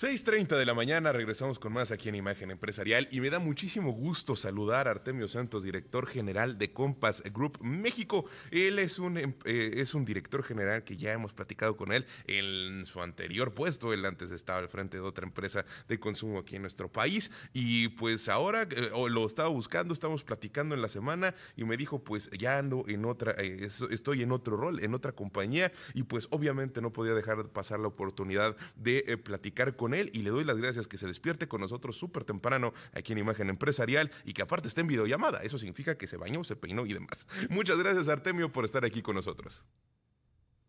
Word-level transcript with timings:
6.30 0.00 0.56
de 0.56 0.64
la 0.64 0.72
mañana, 0.72 1.12
regresamos 1.12 1.58
con 1.58 1.74
más 1.74 1.90
aquí 1.90 2.08
en 2.08 2.14
Imagen 2.14 2.50
Empresarial 2.50 3.06
y 3.10 3.20
me 3.20 3.28
da 3.28 3.38
muchísimo 3.38 3.92
gusto 3.92 4.34
saludar 4.34 4.88
a 4.88 4.92
Artemio 4.92 5.28
Santos, 5.28 5.62
director 5.62 6.06
general 6.06 6.56
de 6.56 6.72
Compass 6.72 7.22
Group 7.34 7.58
México. 7.60 8.24
Él 8.50 8.78
es 8.78 8.98
un, 8.98 9.18
em, 9.18 9.34
eh, 9.44 9.74
es 9.74 9.92
un 9.92 10.06
director 10.06 10.42
general 10.42 10.84
que 10.84 10.96
ya 10.96 11.12
hemos 11.12 11.34
platicado 11.34 11.76
con 11.76 11.92
él 11.92 12.06
en 12.26 12.86
su 12.86 13.02
anterior 13.02 13.52
puesto. 13.52 13.92
Él 13.92 14.06
antes 14.06 14.30
estaba 14.30 14.60
al 14.60 14.70
frente 14.70 14.96
de 14.96 15.02
otra 15.02 15.26
empresa 15.26 15.66
de 15.86 16.00
consumo 16.00 16.38
aquí 16.38 16.56
en 16.56 16.62
nuestro 16.62 16.90
país 16.90 17.30
y 17.52 17.88
pues 17.88 18.30
ahora 18.30 18.62
eh, 18.62 18.90
lo 19.10 19.26
estaba 19.26 19.50
buscando, 19.50 19.92
estamos 19.92 20.24
platicando 20.24 20.74
en 20.74 20.80
la 20.80 20.88
semana 20.88 21.34
y 21.56 21.64
me 21.64 21.76
dijo 21.76 22.02
pues 22.02 22.30
ya 22.30 22.56
ando 22.56 22.84
en 22.88 23.04
otra, 23.04 23.32
eh, 23.32 23.68
estoy 23.90 24.22
en 24.22 24.32
otro 24.32 24.56
rol, 24.56 24.82
en 24.82 24.94
otra 24.94 25.12
compañía 25.12 25.70
y 25.92 26.04
pues 26.04 26.26
obviamente 26.30 26.80
no 26.80 26.90
podía 26.90 27.12
dejar 27.12 27.42
de 27.42 27.50
pasar 27.50 27.80
la 27.80 27.88
oportunidad 27.88 28.56
de 28.76 29.18
platicar 29.18 29.76
con 29.76 29.89
él 29.94 30.10
y 30.12 30.22
le 30.22 30.30
doy 30.30 30.44
las 30.44 30.58
gracias 30.58 30.88
que 30.88 30.96
se 30.96 31.06
despierte 31.06 31.48
con 31.48 31.60
nosotros 31.60 31.96
súper 31.96 32.24
temprano 32.24 32.72
aquí 32.92 33.12
en 33.12 33.18
Imagen 33.18 33.50
Empresarial 33.50 34.10
y 34.24 34.32
que 34.32 34.42
aparte 34.42 34.68
esté 34.68 34.80
en 34.80 34.88
videollamada. 34.88 35.42
Eso 35.42 35.58
significa 35.58 35.96
que 35.96 36.06
se 36.06 36.16
bañó, 36.16 36.44
se 36.44 36.56
peinó 36.56 36.86
y 36.86 36.92
demás. 36.92 37.26
Muchas 37.50 37.78
gracias, 37.78 38.08
Artemio, 38.08 38.52
por 38.52 38.64
estar 38.64 38.84
aquí 38.84 39.02
con 39.02 39.16
nosotros. 39.16 39.64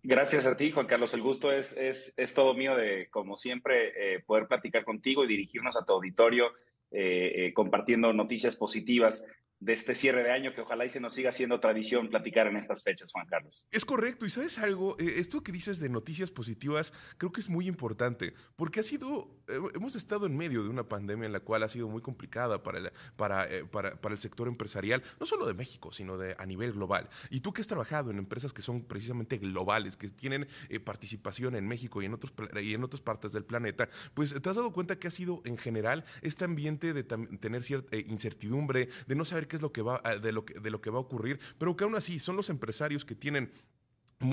Gracias 0.04 0.48
a 0.48 0.58
ti, 0.58 0.72
Juan 0.72 0.88
Carlos. 0.88 1.14
El 1.14 1.22
gusto 1.22 1.52
es, 1.52 1.74
es, 1.78 2.14
es 2.18 2.34
todo 2.34 2.56
mío 2.56 2.76
de, 2.76 3.08
como 3.12 3.38
siempre, 3.38 4.16
eh, 4.16 4.20
poder 4.26 4.48
platicar 4.48 4.84
contigo 4.84 5.24
y 5.24 5.28
dirigirnos 5.28 5.76
a 5.76 5.86
tu 5.86 5.94
auditorio 5.94 6.52
eh, 6.94 7.46
eh, 7.48 7.54
compartiendo 7.54 8.12
noticias 8.12 8.58
positivas 8.58 9.26
de 9.62 9.74
este 9.74 9.94
cierre 9.94 10.24
de 10.24 10.32
año 10.32 10.54
que 10.54 10.62
ojalá 10.62 10.86
y 10.86 10.90
se 10.90 11.00
nos 11.00 11.14
siga 11.14 11.32
siendo 11.32 11.60
tradición 11.60 12.10
platicar 12.10 12.48
en 12.48 12.58
estas 12.58 12.84
fechas, 12.84 13.12
Juan 13.12 13.28
Carlos. 13.28 13.68
Es 13.72 13.86
correcto, 13.86 14.26
y 14.26 14.30
sabes 14.32 14.58
algo, 14.58 14.98
eh, 15.00 15.14
esto 15.18 15.44
que 15.44 15.52
dices 15.52 15.80
de 15.80 15.88
noticias 15.88 16.32
positivas 16.32 16.92
creo 17.18 17.32
que 17.32 17.42
es 17.42 17.48
muy 17.48 17.68
importante, 17.68 18.34
porque 18.56 18.80
ha 18.80 18.84
sido, 18.84 19.30
eh, 19.48 19.60
hemos 19.76 19.96
estado 19.96 20.26
en 20.26 20.36
medio 20.36 20.64
de 20.64 20.70
una 20.70 20.90
pandemia 20.90 21.28
en 21.28 21.32
la 21.32 21.42
cual 21.42 21.62
ha 21.62 21.70
sido 21.70 21.88
muy 21.88 22.02
complicada 22.02 22.64
para 22.64 22.80
el, 22.80 22.92
para, 23.16 23.46
eh, 23.52 23.64
para, 23.64 23.96
el 24.12 24.18
sector 24.18 24.48
empresarial, 24.48 25.04
no 25.20 25.28
solo 25.28 25.46
de 25.46 25.54
México, 25.54 25.92
sino 25.92 26.18
de, 26.18 26.36
a 26.40 26.46
nivel 26.48 26.74
global. 26.74 27.08
Y 27.30 27.42
tú 27.42 27.54
que 27.54 27.62
has 27.62 27.68
trabajado 27.68 28.10
en 28.10 28.18
empresas 28.18 28.54
que 28.54 28.64
son 28.64 28.84
precisamente 28.86 29.38
globales, 29.38 29.96
que 29.96 30.10
tienen 30.10 30.48
participación 30.84 31.56
en 31.56 31.68
México 31.68 32.02
y 32.02 32.06
en, 32.06 32.16
otros, 32.16 32.34
y 32.62 32.74
en 32.74 32.84
otras 32.84 33.02
partes 33.02 33.32
del 33.32 33.46
planeta, 33.46 33.90
pues 34.16 34.34
te 34.34 34.50
has 34.50 34.56
dado 34.56 34.74
cuenta 34.74 34.98
que 34.98 35.08
ha 35.08 35.12
sido 35.12 35.42
en 35.46 35.58
general 35.58 36.04
este 36.22 36.46
ambiente 36.46 36.94
de 36.94 37.04
tener 37.04 37.64
cierta 37.64 37.96
incertidumbre, 37.98 38.90
de 39.06 39.16
no 39.16 39.24
saber 39.24 39.48
qué 39.52 39.58
es 39.58 39.62
lo 39.62 39.74
que 39.74 39.82
va, 39.82 40.00
ah, 40.06 40.16
de 40.16 40.32
lo 40.32 40.46
que, 40.46 40.58
de 40.62 40.72
lo 40.72 40.80
que 40.80 40.90
va 40.90 40.98
a 40.98 41.02
ocurrir, 41.02 41.38
pero 41.58 41.76
que 41.76 41.84
aún 41.84 41.96
así 41.96 42.20
son 42.20 42.38
los 42.38 42.50
empresarios 42.50 43.04
que 43.04 43.16
tienen 43.16 43.52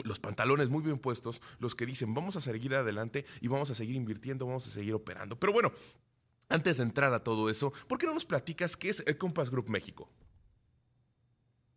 los 0.04 0.20
pantalones 0.20 0.68
muy 0.68 0.80
bien 0.80 0.98
puestos, 0.98 1.42
los 1.58 1.74
que 1.74 1.86
dicen 1.86 2.14
vamos 2.14 2.36
a 2.36 2.40
seguir 2.40 2.72
adelante 2.76 3.24
y 3.40 3.48
vamos 3.48 3.68
a 3.70 3.74
seguir 3.74 3.96
invirtiendo, 3.96 4.46
vamos 4.46 4.68
a 4.68 4.70
seguir 4.70 4.94
operando. 4.94 5.36
Pero 5.36 5.52
bueno, 5.52 5.72
antes 6.48 6.76
de 6.76 6.84
entrar 6.84 7.12
a 7.14 7.24
todo 7.24 7.50
eso, 7.50 7.72
¿por 7.88 7.98
qué 7.98 8.06
no 8.06 8.14
nos 8.14 8.24
platicas 8.24 8.76
qué 8.76 8.90
es 8.90 9.02
el 9.08 9.18
Compass 9.18 9.50
Group 9.50 9.68
México? 9.68 10.08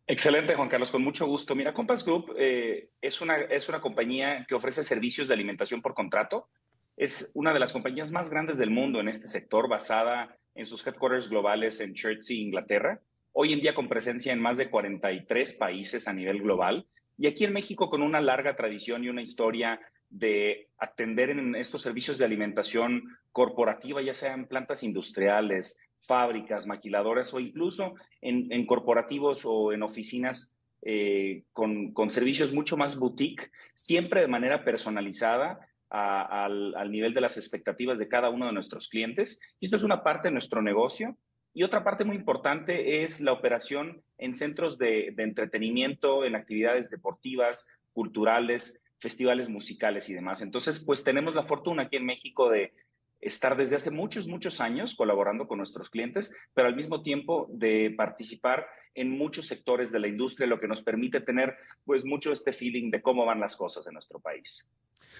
Excelente, 0.05 0.53
Juan 0.53 0.69
Carlos, 0.69 0.91
con 0.91 1.03
mucho 1.03 1.25
gusto. 1.25 1.55
Mira, 1.55 1.73
Compass 1.73 2.05
Group 2.05 2.35
eh, 2.37 2.91
es, 3.01 3.21
una, 3.21 3.37
es 3.37 3.69
una 3.69 3.81
compañía 3.81 4.45
que 4.47 4.53
ofrece 4.53 4.83
servicios 4.83 5.27
de 5.27 5.33
alimentación 5.33 5.81
por 5.81 5.95
contrato. 5.95 6.47
Es 6.95 7.31
una 7.33 7.53
de 7.53 7.59
las 7.59 7.71
compañías 7.71 8.11
más 8.11 8.29
grandes 8.29 8.59
del 8.59 8.69
mundo 8.69 8.99
en 8.99 9.07
este 9.07 9.27
sector, 9.27 9.67
basada 9.67 10.37
en 10.53 10.67
sus 10.67 10.85
headquarters 10.85 11.27
globales 11.27 11.79
en 11.79 11.95
Chertsey, 11.95 12.41
Inglaterra 12.41 13.01
hoy 13.33 13.53
en 13.53 13.61
día 13.61 13.73
con 13.73 13.87
presencia 13.87 14.33
en 14.33 14.41
más 14.41 14.57
de 14.57 14.69
43 14.69 15.53
países 15.53 16.07
a 16.07 16.13
nivel 16.13 16.41
global 16.41 16.87
y 17.17 17.27
aquí 17.27 17.45
en 17.45 17.53
México 17.53 17.89
con 17.89 18.01
una 18.01 18.19
larga 18.19 18.55
tradición 18.55 19.03
y 19.03 19.09
una 19.09 19.21
historia 19.21 19.79
de 20.09 20.69
atender 20.77 21.29
en 21.29 21.55
estos 21.55 21.81
servicios 21.81 22.17
de 22.17 22.25
alimentación 22.25 23.03
corporativa, 23.31 24.01
ya 24.01 24.13
sea 24.13 24.33
en 24.33 24.47
plantas 24.47 24.83
industriales, 24.83 25.79
fábricas, 25.99 26.67
maquiladoras 26.67 27.33
o 27.33 27.39
incluso 27.39 27.93
en, 28.21 28.65
corporativos 28.65 29.41
o 29.45 29.71
en 29.71 29.83
oficinas 29.83 30.57
eh, 30.81 31.43
con, 31.53 31.93
servicios 32.09 32.51
mucho 32.51 32.75
más 32.75 32.99
boutique, 32.99 33.51
siempre 33.73 34.21
de 34.21 34.27
manera 34.27 34.65
personalizada 34.65 35.59
al, 35.89 36.73
al 36.75 36.91
nivel 36.91 37.13
de 37.13 37.21
las 37.21 37.37
expectativas 37.37 37.99
de 37.99 38.07
cada 38.07 38.29
uno 38.29 38.47
de 38.47 38.53
nuestros 38.53 38.89
clientes. 38.89 39.55
Y 39.59 39.65
esto 39.65 39.77
es 39.77 39.83
una 39.83 40.03
parte 40.03 40.27
de 40.27 40.33
nuestro 40.33 40.61
negocio 40.61 41.17
y 41.53 41.63
otra 41.63 41.83
parte 41.83 42.05
muy 42.05 42.15
importante 42.15 43.03
es 43.03 43.19
la 43.19 43.33
operación 43.33 44.03
en 44.17 44.33
centros 44.35 44.77
de, 44.77 45.13
entretenimiento, 45.17 46.23
en 46.23 46.35
actividades 46.35 46.89
deportivas, 46.89 47.67
culturales, 47.91 48.85
festivales 48.99 49.49
musicales 49.49 50.09
y 50.09 50.13
demás. 50.13 50.41
Entonces, 50.41 50.83
pues 50.85 51.03
tenemos 51.03 51.35
la 51.35 51.43
fortuna 51.43 51.83
aquí 51.83 51.97
en 51.97 52.05
México 52.05 52.49
de 52.49 52.73
estar 53.19 53.57
desde 53.57 53.75
hace 53.75 53.91
muchos, 53.91 54.27
muchos 54.27 54.61
años 54.61 54.95
colaborando 54.95 55.47
con 55.47 55.57
nuestros 55.57 55.89
clientes, 55.89 56.33
pero 56.53 56.67
al 56.67 56.75
mismo 56.75 57.01
tiempo 57.01 57.47
de 57.51 57.93
participar 57.97 58.65
en 58.93 59.09
muchos 59.09 59.47
sectores 59.47 59.91
de 59.91 59.99
la 59.99 60.07
industria, 60.07 60.47
lo 60.47 60.59
que 60.59 60.67
nos 60.67 60.81
permite 60.81 61.21
tener 61.21 61.55
pues 61.85 62.05
mucho 62.05 62.31
este 62.31 62.53
feeling 62.53 62.91
de 62.91 63.01
cómo 63.01 63.25
van 63.25 63.39
las 63.39 63.55
cosas 63.55 63.85
en 63.87 63.93
nuestro 63.93 64.19
país. 64.19 64.73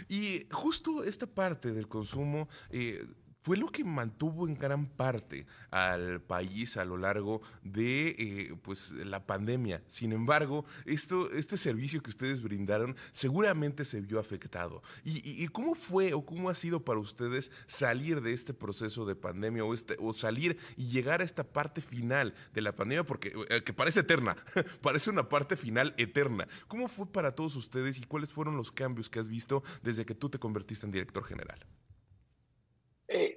Y 0.08 0.48
justo 0.52 1.04
esta 1.04 1.28
parte 1.28 1.74
del 1.74 1.88
consumo, 1.88 2.48
eh, 2.70 3.06
fue 3.42 3.58
lo 3.58 3.68
que 3.68 3.84
mantuvo 3.84 4.48
en 4.48 4.56
gran 4.56 4.86
parte 4.86 5.46
al 5.72 6.22
país 6.22 6.78
a 6.78 6.86
lo 6.86 6.98
largo 6.98 7.42
de 7.64 8.10
eh, 8.10 8.56
pues, 8.62 8.92
la 8.92 9.26
pandemia. 9.26 9.82
Sin 9.88 10.14
embargo, 10.14 10.66
esto, 10.86 11.32
este 11.32 11.58
servicio 11.58 12.02
que 12.02 12.10
ustedes 12.10 12.42
brindaron 12.42 12.96
seguramente 13.12 13.86
se 13.86 14.02
vio 14.02 14.20
afectado. 14.20 14.84
¿Y, 15.04 15.48
cómo 15.48 15.76
fue 15.76 16.14
o 16.14 16.26
cómo 16.26 16.50
ha 16.50 16.54
sido 16.54 16.86
para 16.86 17.00
ustedes 17.00 17.52
salir 17.66 18.22
de 18.22 18.34
este 18.34 18.54
proceso 18.54 19.06
de 19.06 19.16
pandemia 19.16 19.66
o, 19.66 19.74
este, 19.74 19.98
salir 20.14 20.58
y 20.78 20.90
llegar 20.90 21.22
a 21.22 21.24
esta 21.24 21.44
parte 21.44 21.82
final 21.82 22.34
de 22.54 22.62
la 22.62 22.76
pandemia? 22.76 23.04
Porque 23.04 23.34
eh, 23.50 23.64
que 23.64 23.74
parece 23.74 24.02
eterna, 24.02 24.38
parece 24.82 25.10
una 25.10 25.28
parte 25.28 25.58
final 25.58 25.94
eterna. 25.98 26.48
¿Cómo 26.68 26.88
fue 26.88 27.08
para 27.08 27.34
todos 27.34 27.56
ustedes 27.56 27.98
y 27.98 28.04
cuáles 28.04 28.32
fueron 28.32 28.56
los 28.56 28.72
cambios 28.72 29.10
que 29.10 29.20
has 29.20 29.28
visto 29.28 29.64
desde 29.82 30.06
que 30.06 30.16
tú 30.16 30.30
te 30.30 30.40
convertiste 30.40 30.86
en 30.86 30.92
director 30.92 31.24
general? 31.24 31.66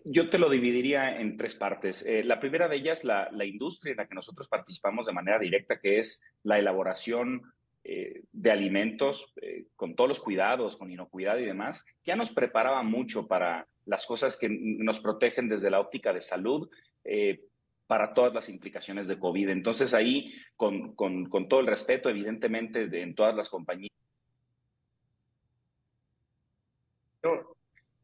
Eh, 0.05 0.11
yo 0.11 0.29
te 0.29 0.39
lo 0.39 0.49
dividiría 0.49 1.21
en 1.21 1.37
tres 1.37 1.55
partes. 1.55 2.05
Eh, 2.07 2.23
la 2.25 2.41
primera 2.41 2.69
de 2.69 2.77
ellas, 2.77 3.05
la, 3.05 3.29
la, 3.33 3.45
industria 3.45 3.93
en 3.93 3.99
la 3.99 4.07
que 4.07 4.15
nosotros 4.15 4.49
participamos 4.49 5.07
de 5.07 5.13
manera 5.13 5.39
directa, 5.39 5.79
que 5.79 5.99
es 5.99 6.37
la 6.43 6.59
elaboración 6.59 7.43
eh, 7.83 8.23
de 8.33 8.51
alimentos 8.51 9.35
con 9.77 9.95
todos 9.95 10.09
los 10.09 10.21
cuidados, 10.21 10.77
con 10.77 10.91
inocuidad 10.91 11.39
y 11.39 11.45
demás, 11.45 11.85
ya 12.05 12.17
nos 12.17 12.31
preparaba 12.31 12.83
mucho 12.83 13.27
para 13.27 13.67
las 13.85 14.07
cosas 14.07 14.39
que 14.39 14.49
nos 14.49 15.01
protegen 15.01 15.49
desde 15.49 15.71
la 15.71 15.81
óptica 15.81 16.13
de 16.13 16.21
salud. 16.21 16.69
para 17.87 18.15
todas 18.15 18.33
las 18.33 18.49
implicaciones 18.49 19.09
de 19.09 19.19
COVID. 19.19 19.51
Entonces 19.51 19.93
ahí, 19.93 20.33
con 20.57 20.95
todo 20.97 21.61
el 21.61 21.67
respeto, 21.67 22.09
evidentemente, 22.09 22.89
de, 22.89 23.03
en 23.03 23.15
todas 23.15 23.37
las 23.37 23.51
compañías, 23.51 23.93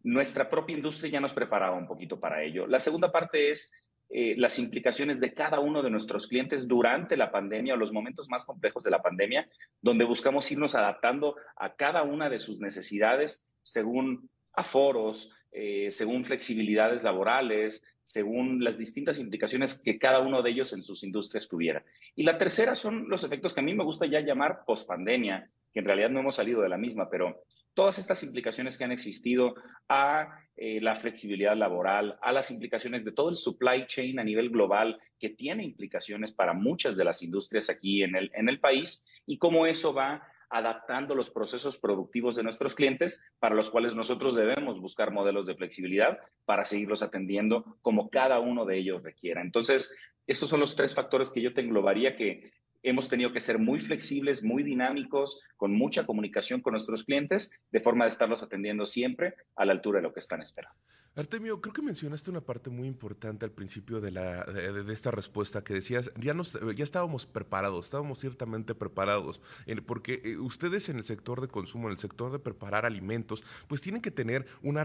nuestra 0.02 0.48
propia 0.48 0.76
industria 0.76 1.12
ya 1.12 1.20
nos 1.20 1.32
preparaba 1.32 1.76
un 1.76 1.86
poquito 1.86 2.18
para 2.18 2.42
ello. 2.42 2.66
La 2.66 2.80
segunda 2.80 3.12
parte 3.12 3.50
es 3.50 3.72
eh, 4.12 4.34
las 4.36 4.58
implicaciones 4.58 5.20
de 5.20 5.32
cada 5.32 5.60
uno 5.60 5.82
de 5.82 5.90
nuestros 5.90 6.26
clientes 6.26 6.66
durante 6.66 7.16
la 7.16 7.30
pandemia 7.30 7.74
o 7.74 7.76
los 7.76 7.92
momentos 7.92 8.28
más 8.28 8.44
complejos 8.44 8.82
de 8.82 8.90
la 8.90 9.02
pandemia, 9.02 9.48
donde 9.80 10.04
buscamos 10.04 10.50
irnos 10.50 10.74
adaptando 10.74 11.36
a 11.56 11.74
cada 11.74 12.02
una 12.02 12.28
de 12.28 12.40
sus 12.40 12.58
necesidades 12.58 13.52
según 13.62 14.28
aforos, 14.52 15.32
eh, 15.52 15.90
según 15.92 16.24
flexibilidades 16.24 17.04
laborales, 17.04 17.86
según 18.02 18.64
las 18.64 18.78
distintas 18.78 19.18
implicaciones 19.18 19.80
que 19.80 19.98
cada 19.98 20.18
uno 20.18 20.42
de 20.42 20.50
ellos 20.50 20.72
en 20.72 20.82
sus 20.82 21.04
industrias 21.04 21.48
tuviera. 21.48 21.84
Y 22.16 22.24
la 22.24 22.36
tercera 22.36 22.74
son 22.74 23.08
los 23.08 23.22
efectos 23.22 23.54
que 23.54 23.60
a 23.60 23.62
mí 23.62 23.74
me 23.74 23.84
gusta 23.84 24.06
ya 24.06 24.20
llamar 24.20 24.64
pospandemia, 24.66 25.48
que 25.72 25.78
en 25.78 25.84
realidad 25.84 26.10
no 26.10 26.18
hemos 26.18 26.34
salido 26.34 26.62
de 26.62 26.68
la 26.68 26.78
misma, 26.78 27.08
pero 27.08 27.44
todas 27.80 27.98
estas 27.98 28.22
implicaciones 28.22 28.76
que 28.76 28.84
han 28.84 28.92
existido 28.92 29.54
a 29.88 30.38
eh, 30.54 30.82
la 30.82 30.94
flexibilidad 30.96 31.56
laboral, 31.56 32.18
a 32.20 32.30
las 32.30 32.50
implicaciones 32.50 33.06
de 33.06 33.12
todo 33.12 33.30
el 33.30 33.36
supply 33.36 33.86
chain 33.86 34.18
a 34.18 34.22
nivel 34.22 34.50
global, 34.50 35.00
que 35.18 35.30
tiene 35.30 35.64
implicaciones 35.64 36.30
para 36.30 36.52
muchas 36.52 36.94
de 36.94 37.04
las 37.04 37.22
industrias 37.22 37.70
aquí 37.70 38.02
en 38.02 38.16
el, 38.16 38.30
en 38.34 38.50
el 38.50 38.60
país, 38.60 39.10
y 39.24 39.38
cómo 39.38 39.64
eso 39.64 39.94
va 39.94 40.22
adaptando 40.50 41.14
los 41.14 41.30
procesos 41.30 41.78
productivos 41.78 42.36
de 42.36 42.42
nuestros 42.42 42.74
clientes, 42.74 43.32
para 43.38 43.54
los 43.54 43.70
cuales 43.70 43.96
nosotros 43.96 44.34
debemos 44.34 44.78
buscar 44.78 45.10
modelos 45.10 45.46
de 45.46 45.54
flexibilidad 45.54 46.18
para 46.44 46.66
seguirlos 46.66 47.02
atendiendo 47.02 47.78
como 47.80 48.10
cada 48.10 48.40
uno 48.40 48.66
de 48.66 48.76
ellos 48.76 49.02
requiera. 49.02 49.40
Entonces, 49.40 49.98
estos 50.26 50.50
son 50.50 50.60
los 50.60 50.76
tres 50.76 50.94
factores 50.94 51.30
que 51.30 51.40
yo 51.40 51.54
te 51.54 51.62
englobaría 51.62 52.14
que 52.14 52.52
hemos 52.82 53.08
tenido 53.08 53.32
que 53.32 53.40
ser 53.40 53.58
muy 53.58 53.78
flexibles, 53.78 54.42
muy 54.42 54.62
dinámicos, 54.62 55.42
con 55.56 55.72
mucha 55.72 56.06
comunicación 56.06 56.60
con 56.60 56.72
nuestros 56.72 57.04
clientes, 57.04 57.50
de 57.70 57.80
forma 57.80 58.04
de 58.04 58.10
estarlos 58.10 58.42
atendiendo 58.42 58.86
siempre 58.86 59.34
a 59.56 59.64
la 59.64 59.72
altura 59.72 59.98
de 59.98 60.04
lo 60.04 60.12
que 60.12 60.20
están 60.20 60.42
esperando. 60.42 60.78
Artemio, 61.16 61.60
creo 61.60 61.72
que 61.72 61.82
mencionaste 61.82 62.30
una 62.30 62.40
parte 62.40 62.70
muy 62.70 62.86
importante 62.86 63.44
al 63.44 63.50
principio 63.50 64.00
de, 64.00 64.12
la, 64.12 64.44
de, 64.44 64.92
esta 64.92 65.10
respuesta 65.10 65.64
que 65.64 65.74
decías, 65.74 66.08
ya, 66.20 66.34
nos, 66.34 66.56
ya 66.76 66.84
estábamos 66.84 67.26
preparados, 67.26 67.86
estábamos 67.86 68.20
ciertamente 68.20 68.76
preparados, 68.76 69.40
porque 69.86 70.22
eh, 70.24 70.36
ustedes 70.36 70.88
en 70.88 70.98
el 70.98 71.04
sector 71.04 71.40
de 71.40 71.48
consumo, 71.48 71.88
en 71.88 71.92
el 71.92 71.98
sector 71.98 72.30
de 72.30 72.38
preparar 72.38 72.86
alimentos, 72.86 73.42
pues 73.66 73.80
tienen 73.80 74.02
que 74.02 74.12
tener 74.12 74.46
un 74.62 74.76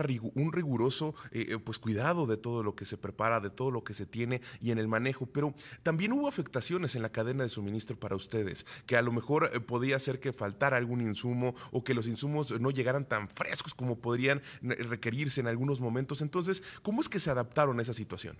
riguroso 0.51 1.13
eh, 1.29 1.45
eh, 1.47 1.59
pues, 1.59 1.77
cuidado 1.77 2.25
de 2.25 2.37
todo 2.37 2.63
lo 2.63 2.73
que 2.75 2.85
se 2.85 2.97
prepara, 2.97 3.39
de 3.39 3.51
todo 3.51 3.69
lo 3.69 3.83
que 3.83 3.93
se 3.93 4.07
tiene 4.07 4.41
y 4.59 4.71
en 4.71 4.79
el 4.79 4.87
manejo, 4.87 5.27
pero 5.27 5.53
también 5.83 6.11
hubo 6.11 6.27
afectaciones 6.27 6.95
en 6.95 7.03
la 7.03 7.11
cadena 7.11 7.43
de 7.43 7.49
suministro 7.49 7.99
para 7.99 8.15
ustedes, 8.15 8.65
que 8.87 8.97
a 8.97 9.03
lo 9.03 9.11
mejor 9.11 9.63
podía 9.67 9.99
ser 9.99 10.19
que 10.19 10.33
faltara 10.33 10.77
algún 10.77 11.01
insumo 11.01 11.53
o 11.71 11.83
que 11.83 11.93
los 11.93 12.07
insumos 12.07 12.59
no 12.59 12.71
llegaran 12.71 13.07
tan 13.07 13.29
frescos 13.29 13.75
como 13.75 13.99
podrían 13.99 14.41
requerirse 14.63 15.39
en 15.39 15.47
algunos 15.47 15.79
momentos 15.79 16.14
entonces, 16.21 16.61
¿cómo 16.81 17.01
es 17.01 17.09
que 17.09 17.19
se 17.19 17.29
adaptaron 17.29 17.79
a 17.79 17.81
esa 17.81 17.93
situación? 17.93 18.37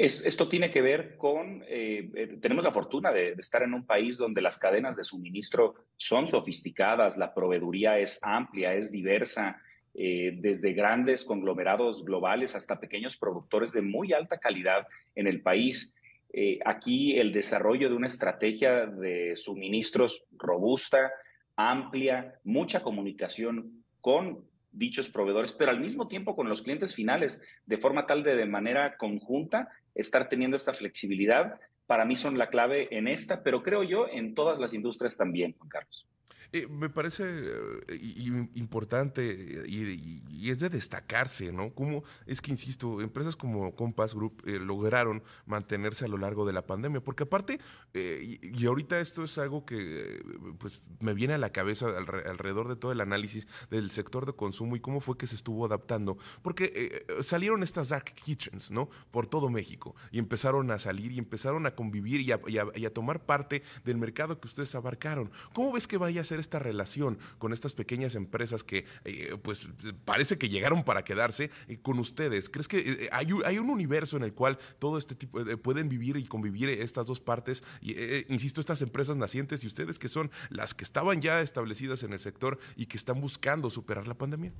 esto 0.00 0.48
tiene 0.48 0.70
que 0.70 0.80
ver 0.80 1.16
con, 1.18 1.62
eh, 1.68 2.10
eh, 2.14 2.38
tenemos 2.40 2.64
la 2.64 2.72
fortuna 2.72 3.12
de, 3.12 3.32
estar 3.32 3.62
en 3.62 3.74
un 3.74 3.84
país 3.84 4.16
donde 4.16 4.40
las 4.40 4.58
cadenas 4.58 4.96
de 4.96 5.04
suministro 5.04 5.74
son 5.96 6.26
sofisticadas, 6.26 7.18
la 7.18 7.34
proveeduría 7.34 7.98
es 7.98 8.18
amplia, 8.22 8.74
es 8.74 8.90
diversa, 8.90 9.60
eh, 9.92 10.38
desde 10.38 10.72
grandes 10.72 11.24
conglomerados 11.24 12.02
globales 12.04 12.54
hasta 12.54 12.80
pequeños 12.80 13.16
productores 13.16 13.72
de 13.72 13.82
muy 13.82 14.12
alta 14.12 14.38
calidad 14.38 14.86
en 15.14 15.26
el 15.26 15.42
país. 15.42 15.96
aquí 16.64 17.18
el 17.18 17.32
desarrollo 17.32 17.88
de 17.88 17.96
una 17.96 18.06
estrategia 18.06 18.86
de 18.86 19.34
suministros 19.34 20.28
robusta, 20.38 21.10
amplia, 21.56 22.38
mucha 22.44 22.84
comunicación 22.84 23.82
con 24.00 24.44
dichos 24.72 25.08
proveedores, 25.08 25.52
pero 25.52 25.70
al 25.70 25.80
mismo 25.80 26.08
tiempo 26.08 26.36
con 26.36 26.48
los 26.48 26.62
clientes 26.62 26.94
finales, 26.94 27.42
de 27.66 27.78
forma 27.78 28.06
tal 28.06 28.22
de 28.22 28.36
de 28.36 28.46
manera 28.46 28.96
conjunta 28.96 29.68
estar 29.94 30.28
teniendo 30.28 30.56
esta 30.56 30.74
flexibilidad, 30.74 31.58
para 31.86 32.04
mí 32.04 32.14
son 32.14 32.38
la 32.38 32.50
clave 32.50 32.88
en 32.96 33.08
esta, 33.08 33.42
pero 33.42 33.62
creo 33.62 33.82
yo 33.82 34.06
en 34.08 34.34
todas 34.34 34.58
las 34.60 34.72
industrias 34.72 35.16
también, 35.16 35.54
Juan 35.58 35.68
Carlos. 35.68 36.06
Eh, 36.52 36.66
me 36.68 36.88
parece 36.88 37.24
eh, 37.88 38.48
importante 38.54 39.64
y, 39.66 40.50
es 40.50 40.60
de 40.60 40.68
destacarse, 40.68 41.52
¿no? 41.52 41.72
Como 41.74 42.02
es 42.26 42.40
que, 42.40 42.50
insisto, 42.50 43.00
empresas 43.00 43.36
como 43.36 43.74
Compass 43.74 44.14
Group 44.14 44.42
eh, 44.46 44.58
lograron 44.58 45.22
mantenerse 45.46 46.06
a 46.06 46.08
lo 46.08 46.18
largo 46.18 46.44
de 46.46 46.52
la 46.52 46.66
pandemia, 46.66 47.00
porque 47.00 47.24
aparte, 47.24 47.60
y, 47.94 48.66
ahorita 48.66 49.00
esto 49.00 49.24
es 49.24 49.38
algo 49.38 49.64
que 49.64 50.22
pues 50.58 50.82
me 51.00 51.14
viene 51.14 51.34
a 51.34 51.38
la 51.38 51.50
cabeza 51.50 51.86
alrededor 51.96 52.68
de 52.68 52.76
todo 52.76 52.92
el 52.92 53.00
análisis 53.00 53.46
del 53.70 53.90
sector 53.90 54.26
de 54.26 54.32
consumo 54.32 54.76
y 54.76 54.80
cómo 54.80 55.00
fue 55.00 55.16
que 55.16 55.26
se 55.26 55.36
estuvo 55.36 55.64
adaptando, 55.66 56.18
porque 56.42 57.04
salieron 57.22 57.62
estas 57.62 57.90
dark 57.90 58.12
kitchens, 58.14 58.70
¿no? 58.70 58.88
Por 59.10 59.26
todo 59.26 59.50
México 59.50 59.94
y 60.10 60.18
empezaron 60.18 60.70
a 60.70 60.78
salir 60.78 61.12
y 61.12 61.18
empezaron 61.18 61.66
a 61.66 61.74
convivir 61.74 62.20
y 62.20 62.32
a, 62.32 62.40
y 62.74 62.84
a 62.84 62.92
tomar 62.92 63.24
parte 63.24 63.62
del 63.84 63.96
mercado 63.96 64.40
que 64.40 64.48
ustedes 64.48 64.74
abarcaron. 64.74 65.30
¿Cómo 65.52 65.72
ves 65.72 65.86
que 65.86 65.98
vaya 65.98 66.22
a 66.22 66.24
esta 66.38 66.58
relación 66.58 67.18
con 67.38 67.52
estas 67.52 67.74
pequeñas 67.74 68.14
empresas 68.14 68.64
que 68.64 68.84
eh, 69.04 69.36
pues 69.42 69.68
parece 70.04 70.38
que 70.38 70.48
llegaron 70.48 70.84
para 70.84 71.04
quedarse 71.04 71.50
eh, 71.68 71.78
con 71.80 71.98
ustedes? 71.98 72.48
¿Crees 72.48 72.68
que 72.68 72.78
eh, 72.78 73.08
hay, 73.12 73.28
hay, 73.44 73.58
un 73.58 73.70
universo 73.70 74.16
en 74.16 74.22
el 74.22 74.34
cual 74.34 74.58
todo 74.78 74.98
este 74.98 75.14
tipo 75.14 75.44
pueden 75.62 75.88
vivir 75.88 76.16
y 76.16 76.24
convivir 76.24 76.68
estas 76.68 77.06
dos 77.06 77.20
partes? 77.20 77.62
Insisto, 78.28 78.60
estas 78.60 78.82
empresas 78.82 79.16
nacientes 79.16 79.64
y 79.64 79.66
ustedes 79.66 79.98
que 79.98 80.08
son 80.08 80.30
las 80.50 80.74
que 80.74 80.84
estaban 80.84 81.20
ya 81.20 81.40
establecidas 81.40 82.02
en 82.02 82.12
el 82.12 82.18
sector 82.18 82.58
y 82.76 82.86
que 82.86 82.96
están 82.96 83.20
buscando 83.20 83.70
superar 83.70 84.06
la 84.06 84.14
pandemia. 84.14 84.52